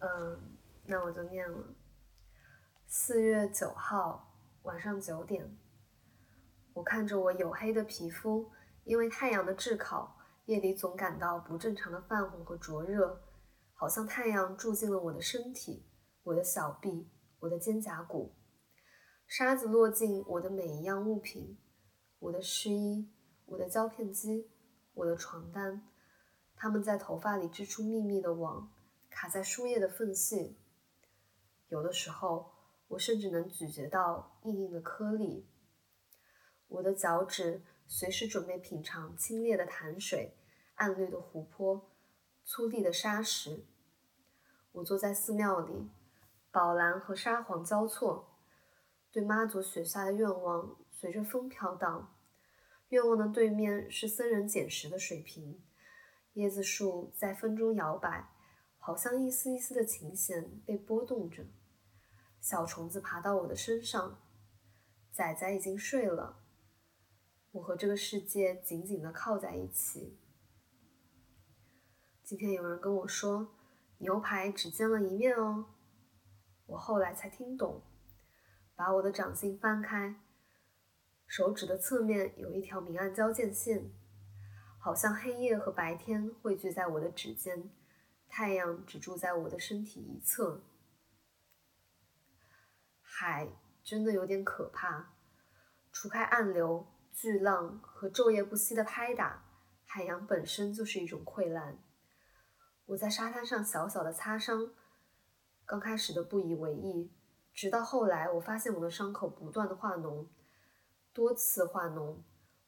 [0.00, 1.56] 嗯，那我就念了。
[2.88, 5.56] 四月九号晚上九点，
[6.74, 8.50] 我看着我黝黑的皮肤，
[8.82, 13.22] 因为太阳的炙烤，夜里总感到不正常的泛红和灼热，
[13.74, 15.86] 好像太阳住进了我的身体，
[16.24, 18.34] 我的小臂，我的肩胛骨。
[19.28, 21.56] 沙子落进我的每一样物品，
[22.18, 23.08] 我的湿衣，
[23.46, 24.48] 我的胶片机，
[24.94, 25.88] 我的床单，
[26.56, 28.72] 它们在头发里织出密密的网，
[29.10, 30.56] 卡在书页的缝隙。
[31.68, 32.52] 有的时候。
[32.88, 35.46] 我甚至能咀嚼到硬硬的颗粒。
[36.68, 40.38] 我的脚趾随时准备品尝清冽的潭水、
[40.76, 41.90] 暗绿的湖泊、
[42.46, 43.66] 粗粝的沙石。
[44.72, 45.90] 我坐在寺庙里，
[46.50, 48.38] 宝蓝和沙黄交错，
[49.12, 52.12] 对妈祖许下的愿望随着风飘荡。
[52.88, 55.62] 愿望的对面是僧人捡拾的水瓶，
[56.34, 58.30] 椰子树在风中摇摆，
[58.78, 61.46] 好像一丝一丝的琴弦被拨动着。
[62.40, 64.18] 小虫子爬到我的身上，
[65.12, 66.40] 仔仔已经睡了。
[67.52, 70.18] 我和这个世界紧紧的靠在一起。
[72.24, 73.54] 今天有人跟我说，
[73.98, 75.66] 牛排只煎了一面哦。
[76.66, 77.82] 我后来才听懂，
[78.74, 80.16] 把我的掌心翻开，
[81.28, 83.92] 手指的侧面有一条明暗交界线，
[84.78, 87.70] 好像黑夜和白天汇聚在我的指尖，
[88.30, 90.62] 太阳只住在我的身体一侧。
[93.02, 93.46] 海
[93.84, 95.12] 真的有点可怕，
[95.92, 99.44] 除开暗流、巨浪和昼夜不息的拍打，
[99.84, 101.78] 海洋本身就是一种溃烂。
[102.86, 104.70] 我在沙滩上小小的擦伤，
[105.66, 107.12] 刚开始的不以为意，
[107.52, 110.26] 直到后来我发现我的伤口不断的化脓，
[111.12, 112.16] 多次化脓，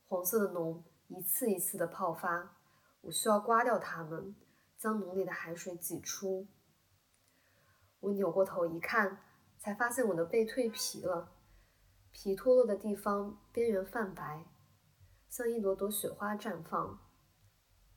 [0.09, 2.57] 黄色的脓一次一次的泡发，
[3.00, 4.35] 我需要刮掉它们，
[4.76, 6.46] 将脓里的海水挤出。
[8.00, 9.20] 我扭过头一看。
[9.62, 11.33] 才发现我的背蜕皮了，
[12.12, 14.46] 皮脱落的地方边缘泛白，
[15.29, 16.98] 像一朵朵雪花绽放。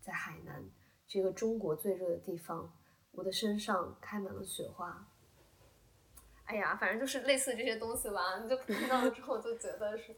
[0.01, 0.69] 在海南
[1.07, 2.73] 这个中国最热的地方，
[3.11, 5.07] 我的身上开满了雪花。
[6.45, 10.15] 哎呀，反正就是类似这些东西吧，你就听到了之后就觉得是，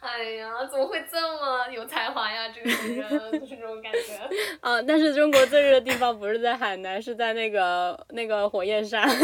[0.00, 2.48] 哎呀，怎么会这么有才华呀？
[2.48, 4.28] 这个人就是这种感觉。
[4.60, 9.06] 啊，但是中国最热的地方不是在海南，是在那个那个火焰山。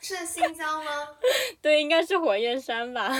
[0.00, 1.08] 是新疆吗？
[1.60, 3.10] 对，应该是火焰山吧。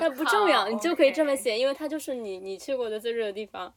[0.00, 3.72] 但不重要，你就可以这么写，因为它就是你你去过的最热的地方。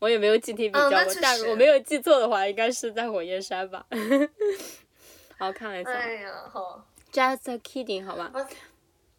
[0.00, 3.86] 我也没有具体比较过，但我没有记错的话，应该是在火焰山吧。
[5.38, 5.90] 好看一下。
[5.92, 6.86] 哎呀，好。
[7.12, 8.32] Just kidding，好吧。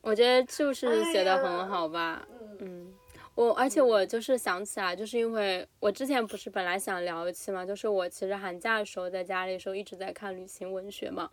[0.02, 2.28] 我觉得就是写的很好吧。
[2.60, 2.94] 嗯。
[3.36, 11.30] 我而且我就是想起来，就是因为我之前不是本来想聊一期嘛，就是我其实寒假的时候在家里的时候一直在看旅行文学嘛，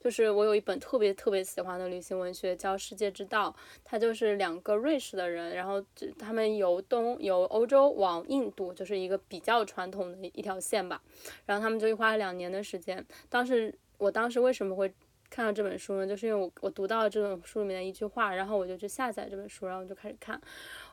[0.00, 5.84] 就是我有一本特别特别喜欢的旅行文学叫《世界之道》，它就是两个瑞士的人，然后
[6.18, 11.02] 他们由东由欧洲往印度，就是一个比较传统的一条线吧，
[11.44, 13.04] 然后他们就花了两年的时间。
[13.28, 14.92] 当时我当时为什么会
[15.30, 16.04] 看到这本书呢？
[16.04, 20.40] 就是因为我我读到了这本书里面的一句话，然后我就去下载这本书，然后就开始看。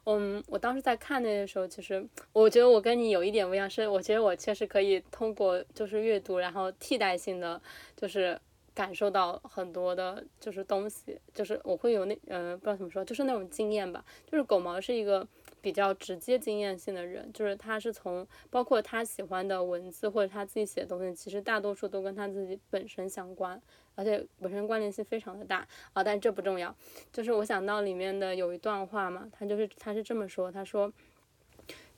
[0.05, 7.59] 嗯，我当时在看那个时候，其实我觉得我跟你有一点不一样，是我觉得我确实可以通过就是阅读，然后替代性的
[7.97, 8.39] 就是
[8.75, 14.05] 感受到很多的，就是东西，就是我会有那嗯，不知道怎么说，就是那种经验吧。
[14.31, 15.27] 就是狗毛是一个
[15.61, 23.61] 比较直接经验性的人，就是他是从包括他喜欢的文字或者他自己写的东西，其实大多数都跟他自己本身相关。
[23.95, 26.73] 而且本身关联性非常的大啊，但这不重要。
[27.11, 30.89] 就是我想到里面的有一段话嘛，他就是他是这么说，他说，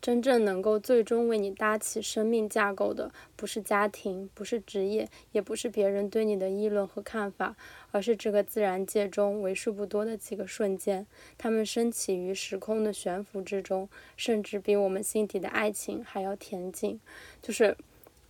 [0.02, 7.56] 真正能够最终为你搭起生命架构的，不是家庭，不是职业，也不是别人对你的议论和看法，
[7.92, 11.06] 而是这个自然界中为数不多的几个瞬间，
[11.38, 13.88] 它们升起于时空的悬浮之中，
[14.18, 17.00] 甚至比我们心底的爱情还要恬静。
[17.42, 17.78] 就是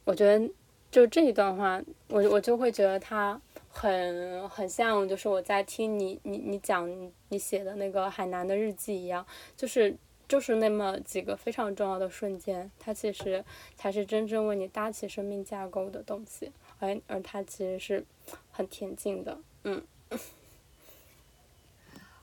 [0.03, 0.49] 我觉得，
[0.91, 3.39] 就这一段话，我我就会觉得他。
[3.73, 6.91] 很很像，就是我在听你你你讲
[7.29, 9.95] 你写的那个海南的日记一样，就是
[10.31, 13.43] 就是那么几个非常重要的瞬间，它其实
[13.75, 18.05] 才是真正为你搭起生命架构的东西，而而它其实是
[18.49, 19.85] 很恬静的，嗯。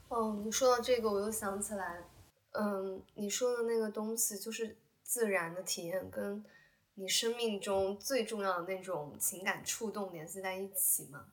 [0.08, 2.02] 哦，你说到这个，我又想起来，
[2.52, 6.42] 嗯，你说的那个东西就是自然的体验跟
[6.94, 11.26] 你生命中最重要的那种情感触动联系在一起嘛。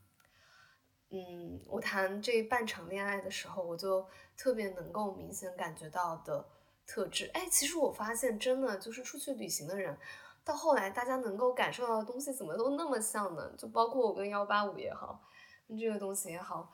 [1.10, 6.46] 嗯，我谈这半场恋爱的时候，我就特别能够明显感觉到的
[6.86, 7.30] 特质。
[7.34, 9.98] 哎，其实我发现，真的就是出去旅行的人，
[10.44, 13.52] 到后来大家能够感受到的东西，怎么都那么像呢？
[13.58, 15.22] 就包括我跟幺八五也好，
[15.68, 16.72] 跟这个东西也好，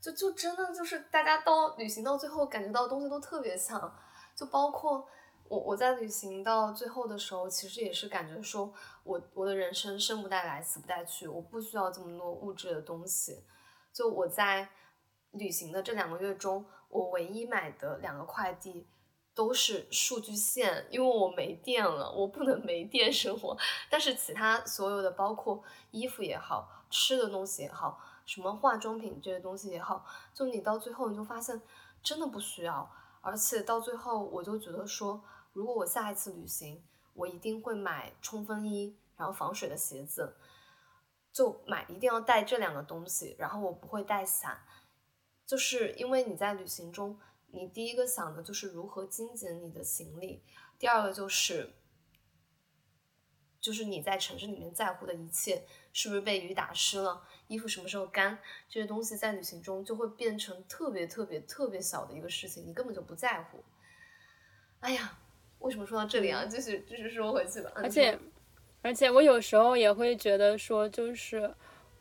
[0.00, 3.96] 就就真的就是大家到旅行到最后，感觉到东西都特别像，
[4.34, 5.08] 就包括。
[5.48, 13.44] 我我在旅行到最后的时候，其实也是感觉说，我我的人生生不带来，死不带去，我不需要这么多物质的东西。
[13.92, 14.68] 就我在
[15.30, 18.88] 旅行的这两个月中，我唯一买的两个快递
[19.36, 23.56] 都是数据线，因为我没电了，我不能没电生活。
[23.88, 31.60] 但是其他所有的，包括衣服也好，吃的东西也好，什么化妆品这些东西也好，就你到最后你就发现
[32.02, 35.22] 真的不需要，而且到最后我就觉得说。
[35.52, 40.36] 如果我下一次旅行，我一定会买冲锋衣，然后防水的鞋子，
[41.32, 43.34] 就买一定要带这两个东西。
[43.38, 44.60] 然后我不会带伞，
[45.46, 47.18] 就是因为你在旅行中，
[47.52, 50.42] 你第一个想的就是如何精简你的行李，
[50.78, 51.70] 第二个就是，
[53.60, 63.64] 就是你在城市里面在乎的一切是不是被雨打湿了，衣服什么时候干，这些东西在旅行中就会变成特别特别特别小的一个事情，你根本就不在乎。
[64.80, 65.18] 哎呀。
[65.58, 66.44] 为什么说到这里啊？
[66.44, 67.72] 继续继续说回去吧。
[67.74, 68.16] 而且，
[68.82, 71.52] 而且我有时候也会觉得说，就是，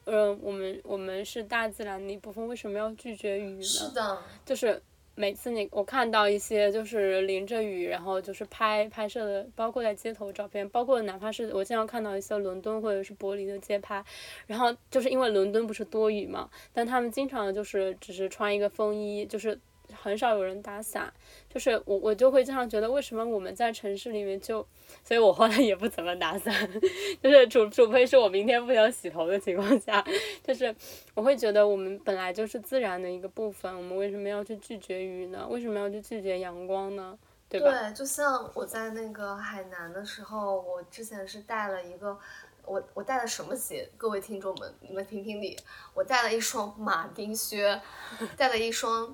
[0.03, 3.63] 嗯，我们我们是大自然的一部分，为什么要拒绝雨呢？
[3.63, 4.21] 是的。
[4.43, 4.83] 就是
[5.15, 14.03] 每次你我看到一些就是淋着雨，然后就是拍拍摄的，包括在街头照片，包括哪怕是我经常看到一些伦敦或者是柏林的街拍，
[14.45, 19.59] 然后就是因为伦敦不是多雨嘛，但他们经常就是只是穿一个风衣，就是。
[19.93, 21.13] 很少有人打伞，
[21.49, 24.65] 就是我我就会经常觉得，为什么我们在城市里面就，
[25.03, 26.53] 所以我后来也不怎么打伞，
[27.21, 30.03] 就是除除非是我明天不想洗头的情况下，
[30.43, 30.73] 就是
[31.13, 35.47] 我会觉得我们本来就是自然的一个部分，我们为什么要去拒绝雨呢？
[35.49, 37.17] 为什么要去拒绝阳光呢？
[37.47, 37.69] 对吧？
[37.71, 42.17] 对，就像我在那个海南的时候，我之前是带了一个，
[42.65, 43.87] 我我带了什么鞋？
[43.97, 45.55] 各位听众们，你们评评理，
[45.93, 47.79] 我带了一双马丁靴，
[48.35, 49.13] 带了一双。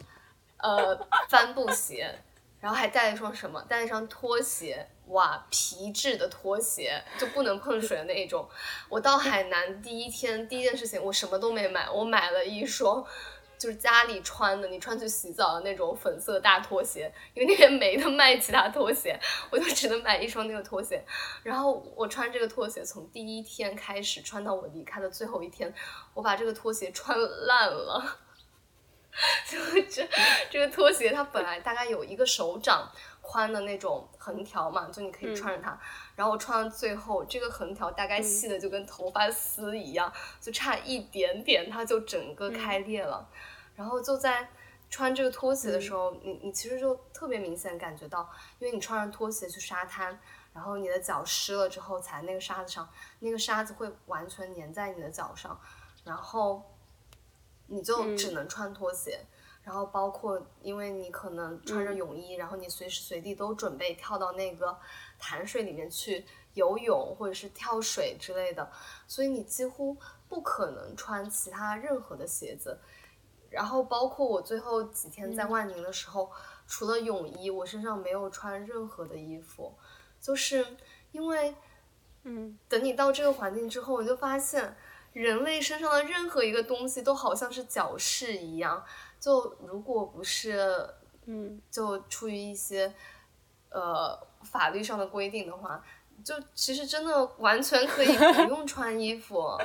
[0.62, 2.14] 呃，帆布鞋，
[2.60, 3.62] 然后还带了一双什么？
[3.68, 8.48] 带了一双拖鞋，哇，皮质的拖鞋，就不能碰水的那一种。
[8.88, 13.04] 我到海南第一天，第一件事情，我什么都没买，我买了一双，
[13.58, 21.04] 就是家里穿的，你穿去洗澡的那种粉色大拖鞋，因为那边没得卖其他拖鞋，我就只能买一双那个拖鞋。
[21.44, 25.74] 然后我穿这个拖鞋，从第一天开始穿到我离开的最后一天，
[26.14, 28.18] 我把这个拖鞋穿烂了。
[29.46, 29.58] 就
[29.90, 30.08] 这
[30.50, 32.90] 这个拖鞋，它本来大概有一个手掌
[33.22, 35.78] 宽的那种横条嘛，就你可以穿着它。
[36.16, 43.28] 然后我穿到最后，这个横条大概细的就跟头发丝一样，就差一点点，它就整个开裂了。
[43.76, 44.48] 然后就在
[44.90, 50.18] 穿这个拖鞋的时候，你你其实就特别明显感觉到，因为你穿着拖鞋去沙滩，
[50.54, 52.90] 然后你的脚湿了之后踩那个沙子上，
[53.20, 55.60] 那个沙子会完全粘在你的脚上，
[56.06, 56.64] 然后。
[57.74, 59.26] 你就只能穿拖鞋，
[59.64, 64.78] 然后包括因为你可能穿着泳衣，然后你随时随地都准备跳到那个
[65.18, 68.70] 潭水里面去游泳或者是跳水之类的，
[69.08, 69.96] 所以你几乎
[70.28, 72.78] 不可能穿其他任何的鞋子。
[73.50, 76.30] 然后包括我最后几天在万宁的时候，
[76.68, 79.74] 除了泳衣，我身上没有穿任何的衣服，
[80.20, 80.66] 就是
[81.14, 81.56] 因为，
[82.24, 84.76] 嗯，等你到这个环境之后，我就发现。
[85.14, 88.84] 人类身上的任何一个东西都好像是矫饰一样，
[89.20, 90.88] 就如果不是，
[91.26, 92.94] 嗯，就出于一些，
[93.70, 95.84] 呃，法律上的规定的话，
[96.24, 99.58] 就其实真的完全可以不用穿衣服。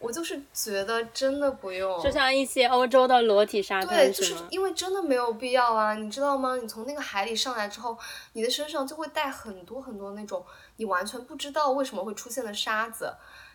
[0.00, 6.56] 我就是觉得真的不用，就像一些欧洲的裸体沙滩，对，就是因为真的没有必要啊，你知道吗？
[6.56, 7.96] 你从那个海里上来之后，
[8.34, 10.44] 你的身上就会带很多很多那种
[10.76, 13.14] 你完全不知道为什么会出现的沙子。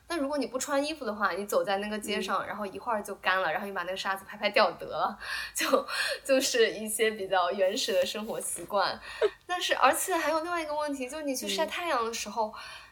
[0.10, 5.18] 那如果你不穿衣服的话，你走在那个街上，然后一会儿就干了，然后你把那个沙子拍拍掉得了，
[5.54, 5.88] 就
[6.26, 9.00] 就是一些比较原始的生活习惯。
[9.46, 12.52] 但是，而且还有另外一个问题，就是你去晒太阳的时候，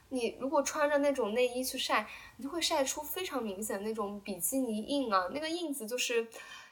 [0.09, 2.07] 你如果穿着那种内衣去晒，
[2.37, 6.27] 你就会晒出非常明显那种比基尼印啊，那个印子就是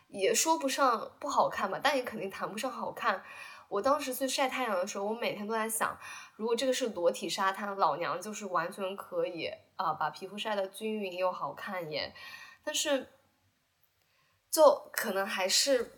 [0.10, 3.24] 也说不上不好看吧，但也肯定谈不上好看。
[3.68, 5.98] 我当时去晒太阳的时候，我每天都在想，
[6.36, 12.14] 如果这个是裸体沙滩，老娘就是完全可以啊，把皮肤晒得均匀又好看耶。
[12.64, 13.08] 但是，
[14.52, 15.92] 就可能还是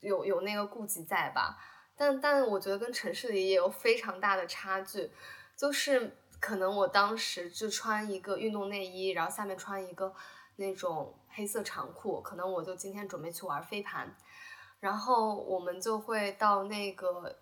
[0.00, 1.58] 有有那个顾忌在吧。
[1.96, 5.12] 但但我觉得跟城市里也有非常大的差距，
[5.56, 10.12] 就是可能我当时就穿一个运动内衣，然后下面穿一个
[10.56, 14.16] 那种黑色长裤，可能我就今天准备去玩飞盘。
[14.80, 17.38] 然后我们就会到那个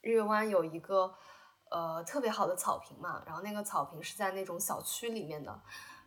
[0.00, 1.14] 日月湾有一个
[1.70, 5.60] 呃特别好的草坪嘛，然后那个草坪是在那种小区里面的，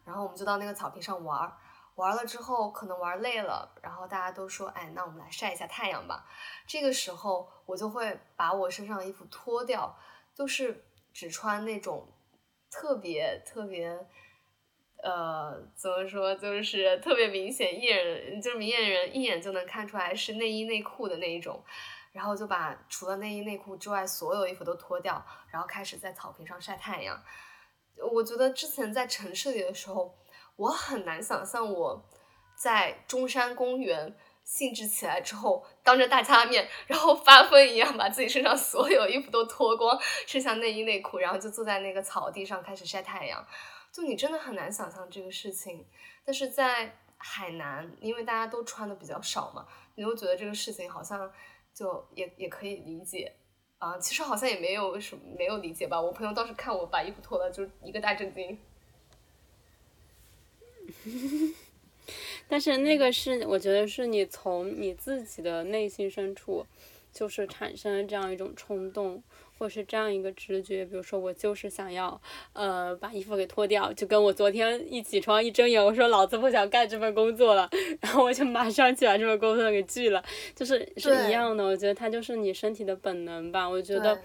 [0.05, 1.57] 然后我们就到那个草坪上玩儿，
[1.95, 6.25] 玩了之后可能玩累了，然后大家都说，哎，那我们来晒一下太阳吧。
[6.65, 9.97] 这个时候我就会把我身上的衣服脱掉，
[10.33, 12.07] 就是只穿那种
[12.71, 14.07] 特别特别。
[15.01, 21.63] 呃，怎么说，就是特别明显，一眼就是明眼人一眼就能看出来是内衣内裤的那一种，
[22.11, 27.21] 然后就把除了内衣内裤之外所有衣服都脱掉，然后开始在草坪上晒太阳。
[28.11, 30.17] 我觉得之前在城市里的时候，
[30.55, 32.09] 我很难想象我
[32.55, 43.45] 在中山公园兴致起来之后，当着大家的面，然后发疯一样把自己身上所有衣服都脱光，剩下内衣内裤，然后就坐在那个草地上开始晒太阳。
[43.91, 45.85] 就你真的很难想象这个事情，
[46.23, 51.29] 但是在海南，因为大家都穿的比较少嘛，你会觉得这个事情好像
[51.79, 53.31] 就也也可以理解
[53.77, 53.97] 啊。
[53.97, 56.01] 其实好像也没有什么没有理解吧。
[56.01, 58.59] 我朋友当时看我把衣服脱了，就一个大震惊。
[62.49, 66.65] 但是那个是我觉得是你从你自己的内心深处，
[67.13, 69.23] 就是产生了这样一种冲动。
[69.59, 72.19] 或是这样一个直觉，比如说我就是想要，
[72.53, 80.23] 呃，把衣服给脱掉，就跟我昨天一起床一睁眼，我说老子不想干这份工作了，然后我就马上去把这份工作给拒了，
[80.55, 81.63] 就是是一样的。
[81.63, 83.69] 我觉得它就是你身体的本能吧。
[83.69, 84.17] 我觉得，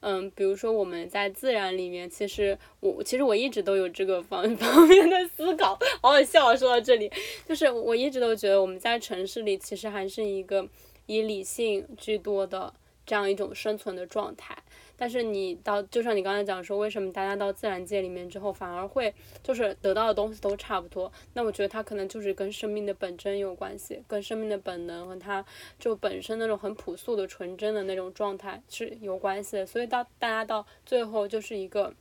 [0.00, 6.54] 嗯，比如说我们在自然里面，其实我其实我一直都有这个方 方面的思考，好好笑。
[6.54, 7.10] 说到这里，
[7.48, 10.68] 就是我一直都觉得我们在城市里其实还是一个
[11.06, 12.74] 以理性居多的
[13.06, 14.54] 这样一种生存的状态。
[15.02, 21.10] 但是你到，就像你刚才讲说，为什么大家到自然界里面之后，反而会就是得到的东西都差不多？
[21.32, 25.44] 那我觉得它可能就是跟生命的本真有关系，跟生命的本能和它
[25.76, 29.66] 就本身那种很朴素的纯真的那种状态是有关系的。
[29.66, 31.92] 所以到大家到最后就是一个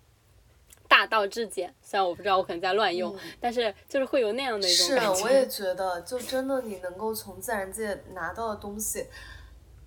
[0.87, 5.15] 大道至简，虽然我不知道我可能在乱用，但是就是会有那样的一种感觉。
[5.15, 9.07] 是，我也觉得，就真的你能够从自然界拿到的东西，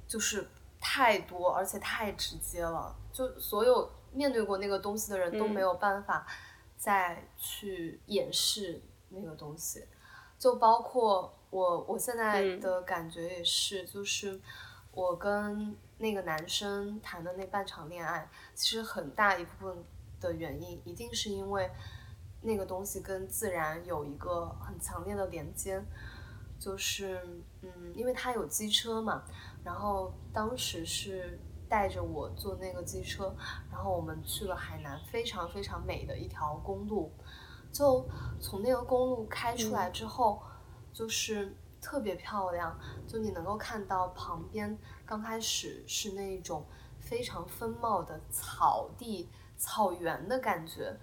[0.09, 0.45] 就是
[0.85, 2.95] 太多而且太直接了。
[3.11, 6.27] 就所有面对过那个东西的人都没有办法
[6.77, 9.87] 再去掩饰那个东西，
[10.39, 14.39] 就包括我，我现在的感觉也是，就是
[14.93, 19.85] 我跟那个男生谈的那半场恋爱，其实很大一部分
[20.21, 21.71] 的原因，一定是因为
[22.43, 25.83] 那个东西跟自然有一个很强烈的连接，
[26.59, 29.25] 就是嗯，因为他有机车嘛，
[29.65, 33.35] 然后当时是带着我坐那个机车，
[33.73, 37.11] 然后我们去了海南非常非常美的一条公路，
[37.73, 38.07] 就
[38.39, 40.43] 从那个公路开出来之后，
[40.93, 46.65] 就是特别漂亮，就你能够看到旁边刚开始是那种
[47.01, 50.95] 非常丰茂的草地、草原的感觉，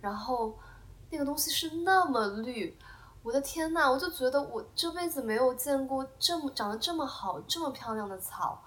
[0.00, 0.58] 然后
[1.10, 2.74] 那个东西是那么绿。
[3.28, 8.62] 我的天呐，我就觉得我这辈子没有见过这么长得这么好、这么漂亮的草。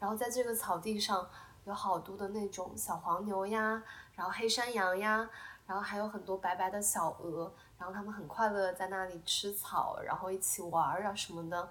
[0.00, 1.24] 然后在这个草地上
[1.66, 3.80] 有好多的那种小黄牛呀，
[4.16, 5.30] 然后黑山羊呀，
[5.68, 11.70] 然后还有很多白白的小鹅，然后它们很快乐在那里吃草，然后一起玩啊什么的。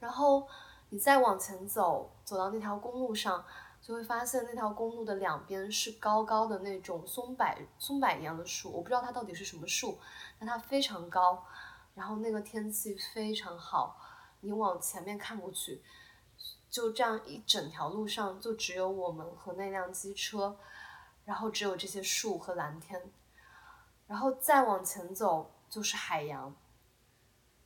[0.00, 0.46] 然后
[0.90, 3.42] 你再往前走，走到那条公路上。
[3.88, 7.46] 就会发现那条公路的两边是高高的那种松柏
[7.78, 9.98] 松柏一样的树，我不知道它到底是什么树，
[10.38, 11.42] 但它非常高，
[11.94, 13.98] 然后那个天气非常好，
[14.40, 15.82] 你往前面看过去，
[16.68, 20.58] 就这样一整条路上就只有我们和那辆机车，
[21.24, 23.10] 然后只有这些树和蓝天，
[24.06, 26.54] 然后再往前走就是海洋，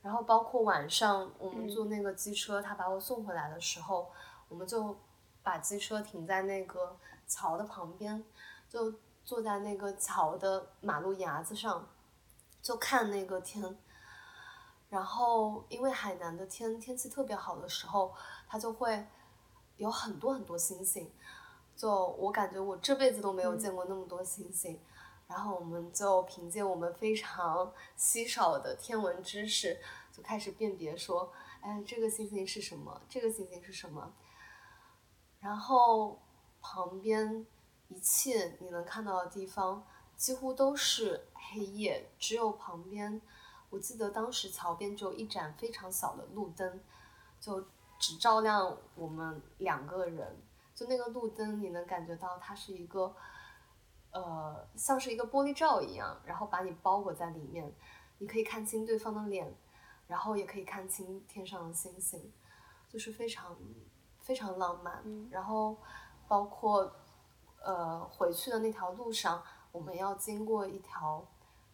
[0.00, 4.12] 然后包括晚上我们坐那个机车，他把我送回来的时候，
[4.48, 4.96] 我们就。
[5.42, 8.24] 把机车停在那个桥的旁边，
[8.68, 11.88] 就坐在那个桥的马路牙子上，
[12.62, 13.76] 就看那个天。
[14.88, 18.14] 然后，因为海南的天天气特别好的时候，
[18.46, 19.06] 它就会
[19.76, 21.10] 有很多很多星星。
[21.74, 24.78] 就我感觉我这辈子都没有见过那么多星星。
[25.26, 29.80] 然后，我们就凭借我们非常稀少的天文知识，
[30.12, 31.32] 就开始辨别说
[31.62, 33.00] ：“哎，这个星星是什么？
[33.08, 34.12] 这个星星是什么？”
[35.42, 36.22] 然后
[36.60, 37.44] 旁边
[37.88, 39.84] 一切你能看到的地方
[40.16, 43.20] 几乎都是黑夜，只有旁边，
[43.68, 46.80] 我记得当时桥边只有一盏非常小的路灯，
[47.40, 47.60] 就
[47.98, 50.40] 只照亮我们两个人。
[50.76, 53.12] 就那个路灯，你能感觉到它是一个，
[54.12, 57.74] 呃，像是一个玻璃罩一样，然后把你包裹在里面，
[58.18, 59.52] 你可以看清对方的脸，
[60.06, 62.32] 然后也可以看清天上的星星，
[62.88, 63.58] 就是非常。
[64.22, 65.76] 非常浪漫，然后
[66.28, 66.90] 包括
[67.60, 69.42] 呃回去的那条路上，
[69.72, 71.26] 我们要经过一条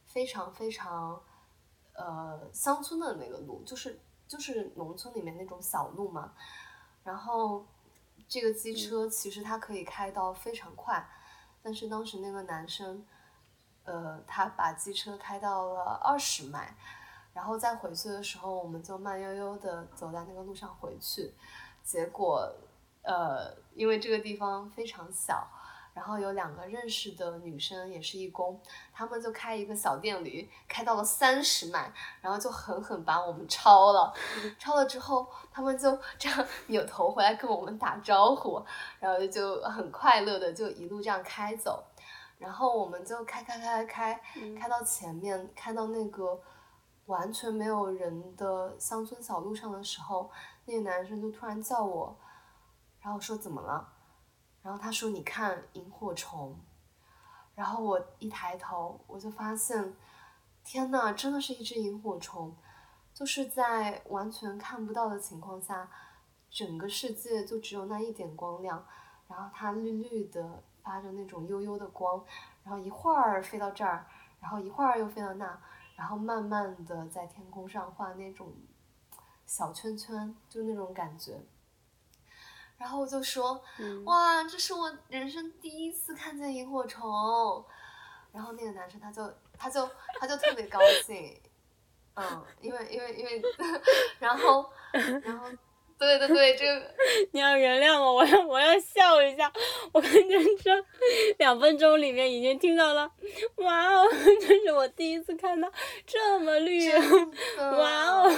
[0.06, 1.22] 非常非常
[1.92, 6.32] 呃乡村的那个路，就是就是农村里面那种小路嘛。
[7.04, 7.64] 然后
[8.26, 11.06] 这个机车其实它可以开到非常快，
[11.62, 13.06] 但是当时那个男生
[13.84, 16.76] 呃他把机车开到了二十迈，
[17.32, 21.34] 然后再回去的时候，我们就慢悠悠的走在那个路上回去。
[21.88, 22.46] 结果，
[23.00, 25.48] 呃，因为这个地方非常小，
[25.94, 28.60] 然后有两个认识的女生也是义工，
[28.92, 34.12] 他们就开一个小电驴，开到了三十迈，然后就狠狠把我们超了。
[34.58, 38.62] 超了之后，他们就这样 扭头回来跟我们打招呼，
[39.00, 41.82] 然后就很快乐的就一路这样开走。
[42.36, 44.20] 然后我们就开开开开
[44.60, 46.38] 开到前面，开到那个
[47.06, 50.30] 完全没有人的乡村小路上的时候。
[50.68, 52.14] 那个男生就突然叫我，
[53.00, 53.90] 然后说怎么了？
[54.60, 56.60] 然后他说你看萤火虫，
[57.54, 59.96] 然后我一抬头我就发现，
[60.62, 62.54] 天呐，真的是一只萤火虫，
[63.14, 65.88] 就是在完全看不到的情况下，
[66.50, 68.84] 整个世界就只有那一点光亮，
[69.26, 72.22] 然后它绿绿的发着那种幽幽的光，
[72.62, 74.06] 然后一会儿飞到这儿，
[74.38, 75.58] 然后一会儿又飞到那，
[75.96, 78.52] 然后慢慢的在天空上画那种。
[79.48, 81.40] 小圈圈，就那种感觉。
[82.76, 83.60] 然后我就说
[84.04, 87.64] ：“哇，这是我人生第一次看见萤火虫。”
[88.30, 89.88] 然后那个男生他就他就
[90.20, 91.40] 他就特别高兴，
[92.14, 93.42] 嗯，因为因为因为，
[94.20, 94.70] 然后
[95.24, 95.48] 然后。
[95.98, 96.82] 对对对，这个
[97.32, 99.52] 你要原谅我，我要我要笑一下。
[99.92, 100.84] 我感觉这
[101.38, 103.10] 两分钟里面已经听到了，
[103.56, 104.06] 哇哦，
[104.40, 105.70] 这是我第一次看到
[106.06, 108.30] 这么绿，哇哦，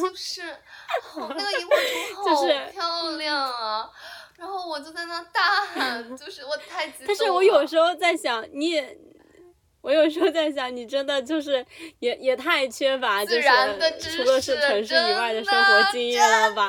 [0.00, 0.42] 就是
[1.16, 1.76] 那个萤火
[2.14, 3.88] 虫好漂亮啊！
[4.36, 7.08] 然后我就在那大喊，就是我太激动了。
[7.08, 8.98] 但是我有时候在想，你也。
[9.82, 11.64] 我有时候在想，你真的就是
[12.00, 13.42] 也也太缺乏，就是
[13.98, 16.68] 除了是城市以外的生活经验了吧？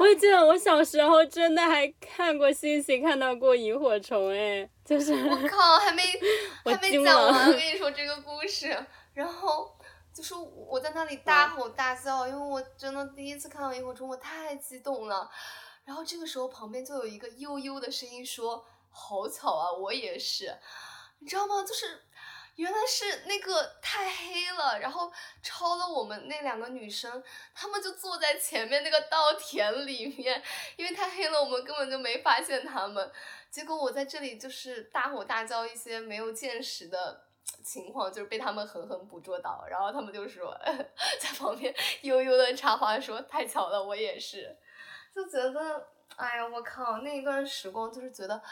[0.00, 5.12] 我记得我小时候真的还看过星星，看到过萤火虫，哎，就是。
[5.12, 6.02] 我靠，还没
[6.64, 8.76] 还没讲完，我跟你 说这个故事。
[9.14, 9.76] 然后
[10.12, 15.30] 就是我在那里大吼大叫，因为我真的第一次看到萤火虫，我太激动了。
[15.84, 20.54] 然后这个时候旁边就有一个悠悠的声音说：“好巧啊，我也是。”
[21.20, 21.62] 你知道吗？
[21.62, 22.02] 就是。
[22.58, 27.22] 原来是那个太黑了，然后超了我们那两个女生，
[27.54, 30.42] 她们就坐在前面那个稻田里面，
[30.74, 33.12] 因为太黑了，我们根本就没发现她们。
[33.48, 37.28] 结果我在这里就是大吼大叫一些没有见识的
[37.62, 40.52] 情况，就是被他们狠狠捕捉到，然后他们就说
[41.20, 44.58] 在旁边悠悠的插话说：“太巧了，我也是。”
[45.14, 45.86] 就觉得，
[46.16, 48.42] 哎呀，我靠，那一段时光就是觉得，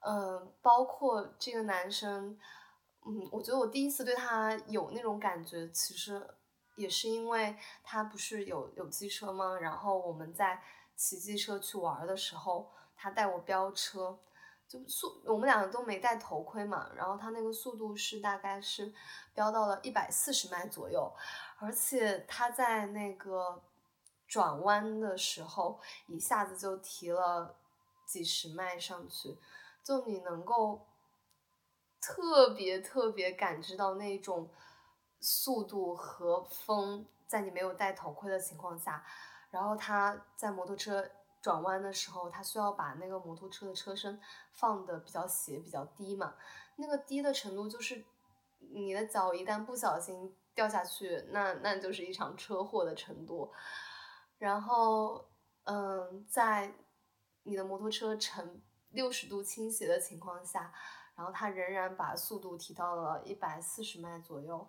[0.00, 2.38] 嗯，包括这个男生。
[3.04, 6.24] 嗯，我觉得我第一次对他有那种感觉，其实
[6.76, 9.58] 也是因为他不是有有机车吗？
[9.58, 10.62] 然后我们在
[10.94, 14.16] 骑机车去玩的时候，他带我飙车，
[14.68, 18.94] 就速我们两个都没戴头盔嘛，然后他那个速度是大概是
[19.34, 21.12] 飙到了一百四十迈左右，
[21.58, 23.60] 而且他在那个
[24.28, 27.56] 转弯的时候一下子就提了
[28.06, 29.36] 几十迈上去，
[29.82, 30.86] 就你能够。
[32.02, 34.50] 特别特别感知到那种
[35.20, 39.04] 速度和风，在你没有戴头盔的情况下，
[39.50, 41.08] 然后他在摩托车
[41.40, 46.34] 转弯的时候，他需要把那个摩托车的车身放的比较斜、比较低嘛。
[46.74, 48.04] 那个低的程度就是
[48.58, 53.52] 你的脚一旦不小心掉下去，那那就是一场车祸的程度。
[54.38, 55.24] 然后，
[55.64, 56.74] 嗯，在
[57.44, 60.74] 你的摩托车呈六十度倾斜的情况下。
[61.22, 64.68] 然后他仍然把速度提到了一百四十迈左右，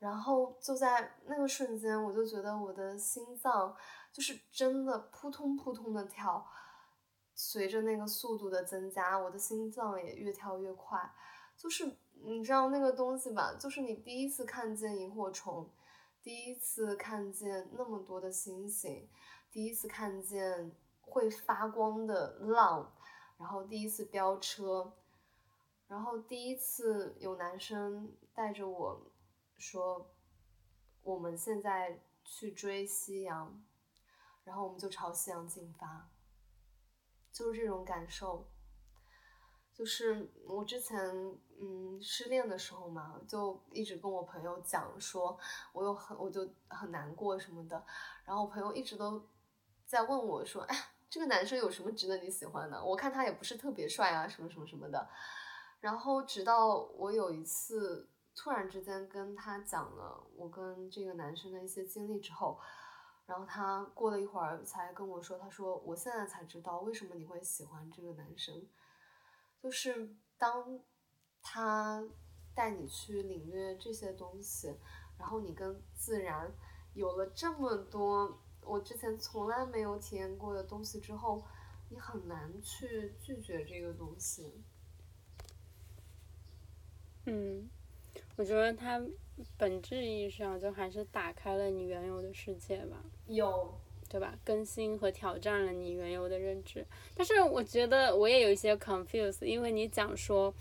[0.00, 3.72] 然后就在那个瞬间，我就觉得我的心脏
[4.12, 6.44] 就是真的扑通扑通的跳，
[7.32, 10.98] 随着那个速度的增加，我的心脏也越跳越快。
[11.56, 13.54] 就是你知道那个东西吧？
[13.54, 15.70] 就是你第一次看见萤火虫，
[16.20, 19.08] 第一次看见那么多的星星，
[19.52, 22.92] 第一次看见会发光的浪，
[23.36, 24.92] 然后第一次飙车。
[25.88, 29.10] 然后第一次有男生带着我
[29.56, 30.14] 说，
[31.02, 33.60] 我们现在去追夕阳，
[34.44, 36.10] 然后我们就朝夕阳进发，
[37.32, 38.46] 就是这种感受。
[39.72, 40.98] 就是我之前
[41.60, 45.38] 嗯失恋的时候嘛，就一直跟我朋友讲说，
[45.72, 47.82] 我有很我就很难过什么的，
[48.24, 49.24] 然后我朋友一直都
[49.86, 50.76] 在问我说，哎，
[51.08, 52.84] 这个男生有什么值得你喜欢的？
[52.84, 55.08] 我看他也不是特别帅啊，什么什么什么的。
[55.80, 62.58] 然后直到我有一次突然之间跟他讲了我跟这个男生的一些经历之后，
[63.26, 68.66] 然后他过了一会儿才跟我说，他说我现在才知道为什么你会喜欢这个男生，
[69.62, 70.80] 就是当
[71.42, 72.04] 他
[72.54, 74.76] 带你去领略这些东西，
[75.16, 76.52] 然后你跟自然
[76.94, 81.44] 有了这么多我之前从来没有体验过的东西之后，
[81.88, 84.64] 你很难去拒绝这个东西。
[87.28, 87.68] 嗯，
[88.36, 89.00] 我觉得它
[89.58, 94.34] 本质意义上就还是打开了你原有的世界吧，有，对吧？
[94.42, 96.86] 更新和挑战了你原有的认知。
[97.14, 100.52] 但是我觉得我也有一些 confuse，因为你讲说，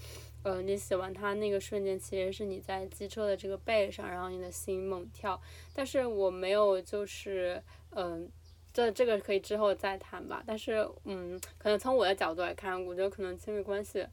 [0.43, 5.41] 呃，你喜欢他那个瞬间，其实是你在机车的这个背上，然后你的心猛跳。
[5.73, 8.29] 但是我没有，就是，嗯，
[8.73, 10.43] 这这个可以之后再谈吧。
[10.45, 14.05] 但是，嗯，可能从我的角度来看，我觉得可能亲密关系。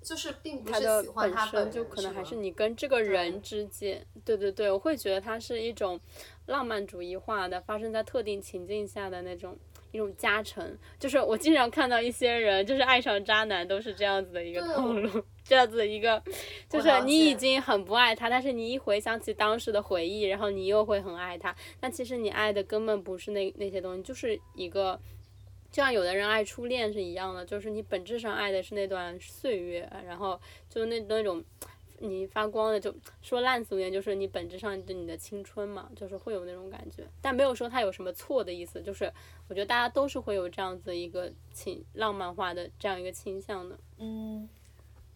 [0.00, 6.00] 就是并不是喜欢他本身，就可能还是你跟这个人之间，对对对，我会觉得它是一种
[6.46, 9.56] 浪漫主义化的，发生在特定情境下的那种
[9.90, 10.78] 一种加成。
[10.98, 16.22] 就是我经常看到一些人，就是爱上渣男都是这样子的一个套路，这样子的一个，
[16.68, 21.54] 就是你已经很不爱他，但是你一回想起当时的回忆，然后你又会很爱他。
[21.80, 24.98] 但其实你爱的根本不是那那些东西，就是一个。
[25.70, 31.44] 就像有的人爱初恋是一样的，就是你本质上爱的是那段岁月，然后就那那种
[31.98, 37.06] 你发光的，就说烂俗点，就是你本质上对你的青春嘛，就是会有那种感觉。
[37.20, 39.12] 但没有说他有什么错的意思，就是
[39.48, 43.78] 我觉得大家都是会有这样子一个倾浪漫化的这样一个倾向的。
[43.98, 44.48] 嗯，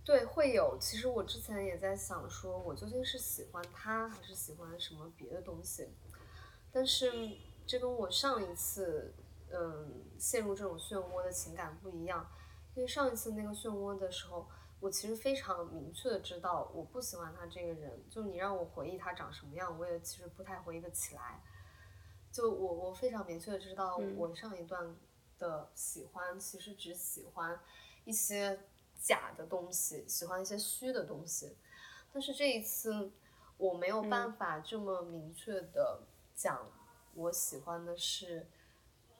[0.04, 0.76] 对，会有。
[0.78, 5.88] 其实我之前也在想，说我究竟是喜欢他，还是喜欢什么别的东西？
[6.70, 7.10] 但是
[7.66, 9.14] 这跟我上一次。
[9.54, 12.26] 嗯，陷入这种漩涡的情感不一样，
[12.74, 14.48] 因为上一次那个漩涡的时候，
[14.80, 21.42] 我其实非常明确的知道我不喜欢他这个人，就你让我回忆他长什么样，我也其实不太回忆得起来。
[22.30, 24.96] 就我我非常明确的知道，我上一段
[25.38, 27.60] 的喜欢其实只喜欢
[28.04, 28.58] 一些
[28.98, 31.58] 假的东西，喜欢一些虚的东西。
[32.10, 33.12] 但是这一次
[33.58, 36.00] 我没有办法这么明确的
[36.34, 36.66] 讲，
[37.14, 38.48] 我喜欢的是。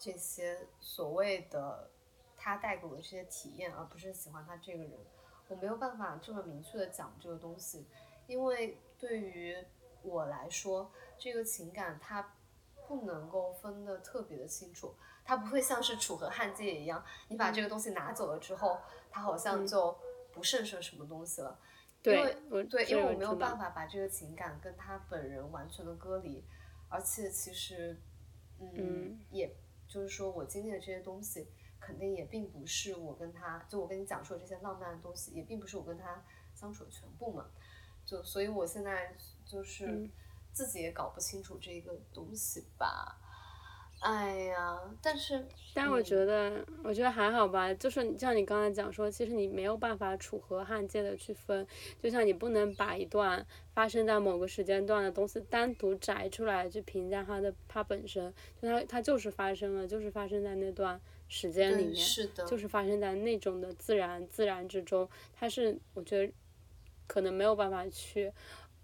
[0.02, 1.88] 这些所谓的
[2.36, 4.98] 他带给我的这些体验，而不是喜欢他这个人，
[5.46, 7.86] 我没有办法这么明确的讲这个东西，
[8.26, 9.56] 因因为对于
[10.02, 12.34] 我来说，这个情感它
[12.88, 18.80] 不能够分得特别的清楚，它不会像是楚河汉界一样，你把这个东西拿走了之后，
[19.10, 19.96] 它好像就
[20.32, 21.56] 不剩下什么东西了。
[22.02, 26.44] 因为对，因为我没有办法把这个情感跟他本人完全的割离，
[26.88, 27.96] 而且其实，
[28.58, 29.54] 嗯，也
[29.92, 31.46] 就是说，我经历的这些东西，
[31.78, 36.24] 肯定也并不是我跟他就我跟你讲述的这些浪漫的东西，也并不是我跟他
[36.54, 37.50] 相处的全部嘛。
[38.06, 39.14] 就所以，我现在
[39.44, 40.08] 就是
[40.50, 43.18] 自己也搞不清楚这个东西吧。
[44.02, 47.72] 哎呀，但是，但我觉得，我觉得还好吧。
[47.74, 51.64] 就是像你刚才讲说，其实你没有办法楚河汉界的去分，
[52.02, 65.08] 就像你不能把一段发生在某个时间段的东西单独摘出来去评价它的它本身，就它它就是发生了，就是发生在那段时间里面，是的，就是发生在那种的自然自然之中。
[65.32, 66.32] 它是我觉得
[67.06, 68.32] 可能没有办法去。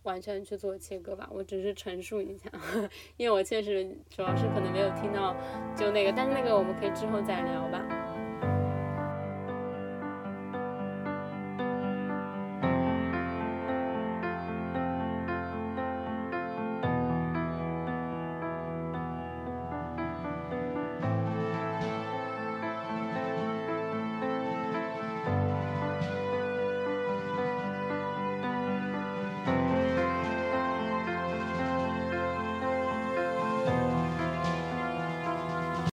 [0.09, 2.51] 完全去做切割吧，我只是陈述一下，
[3.19, 5.37] 因为我确实主要是可能没有听到
[5.77, 7.98] 就那个，但是那个我们可以之后再聊吧。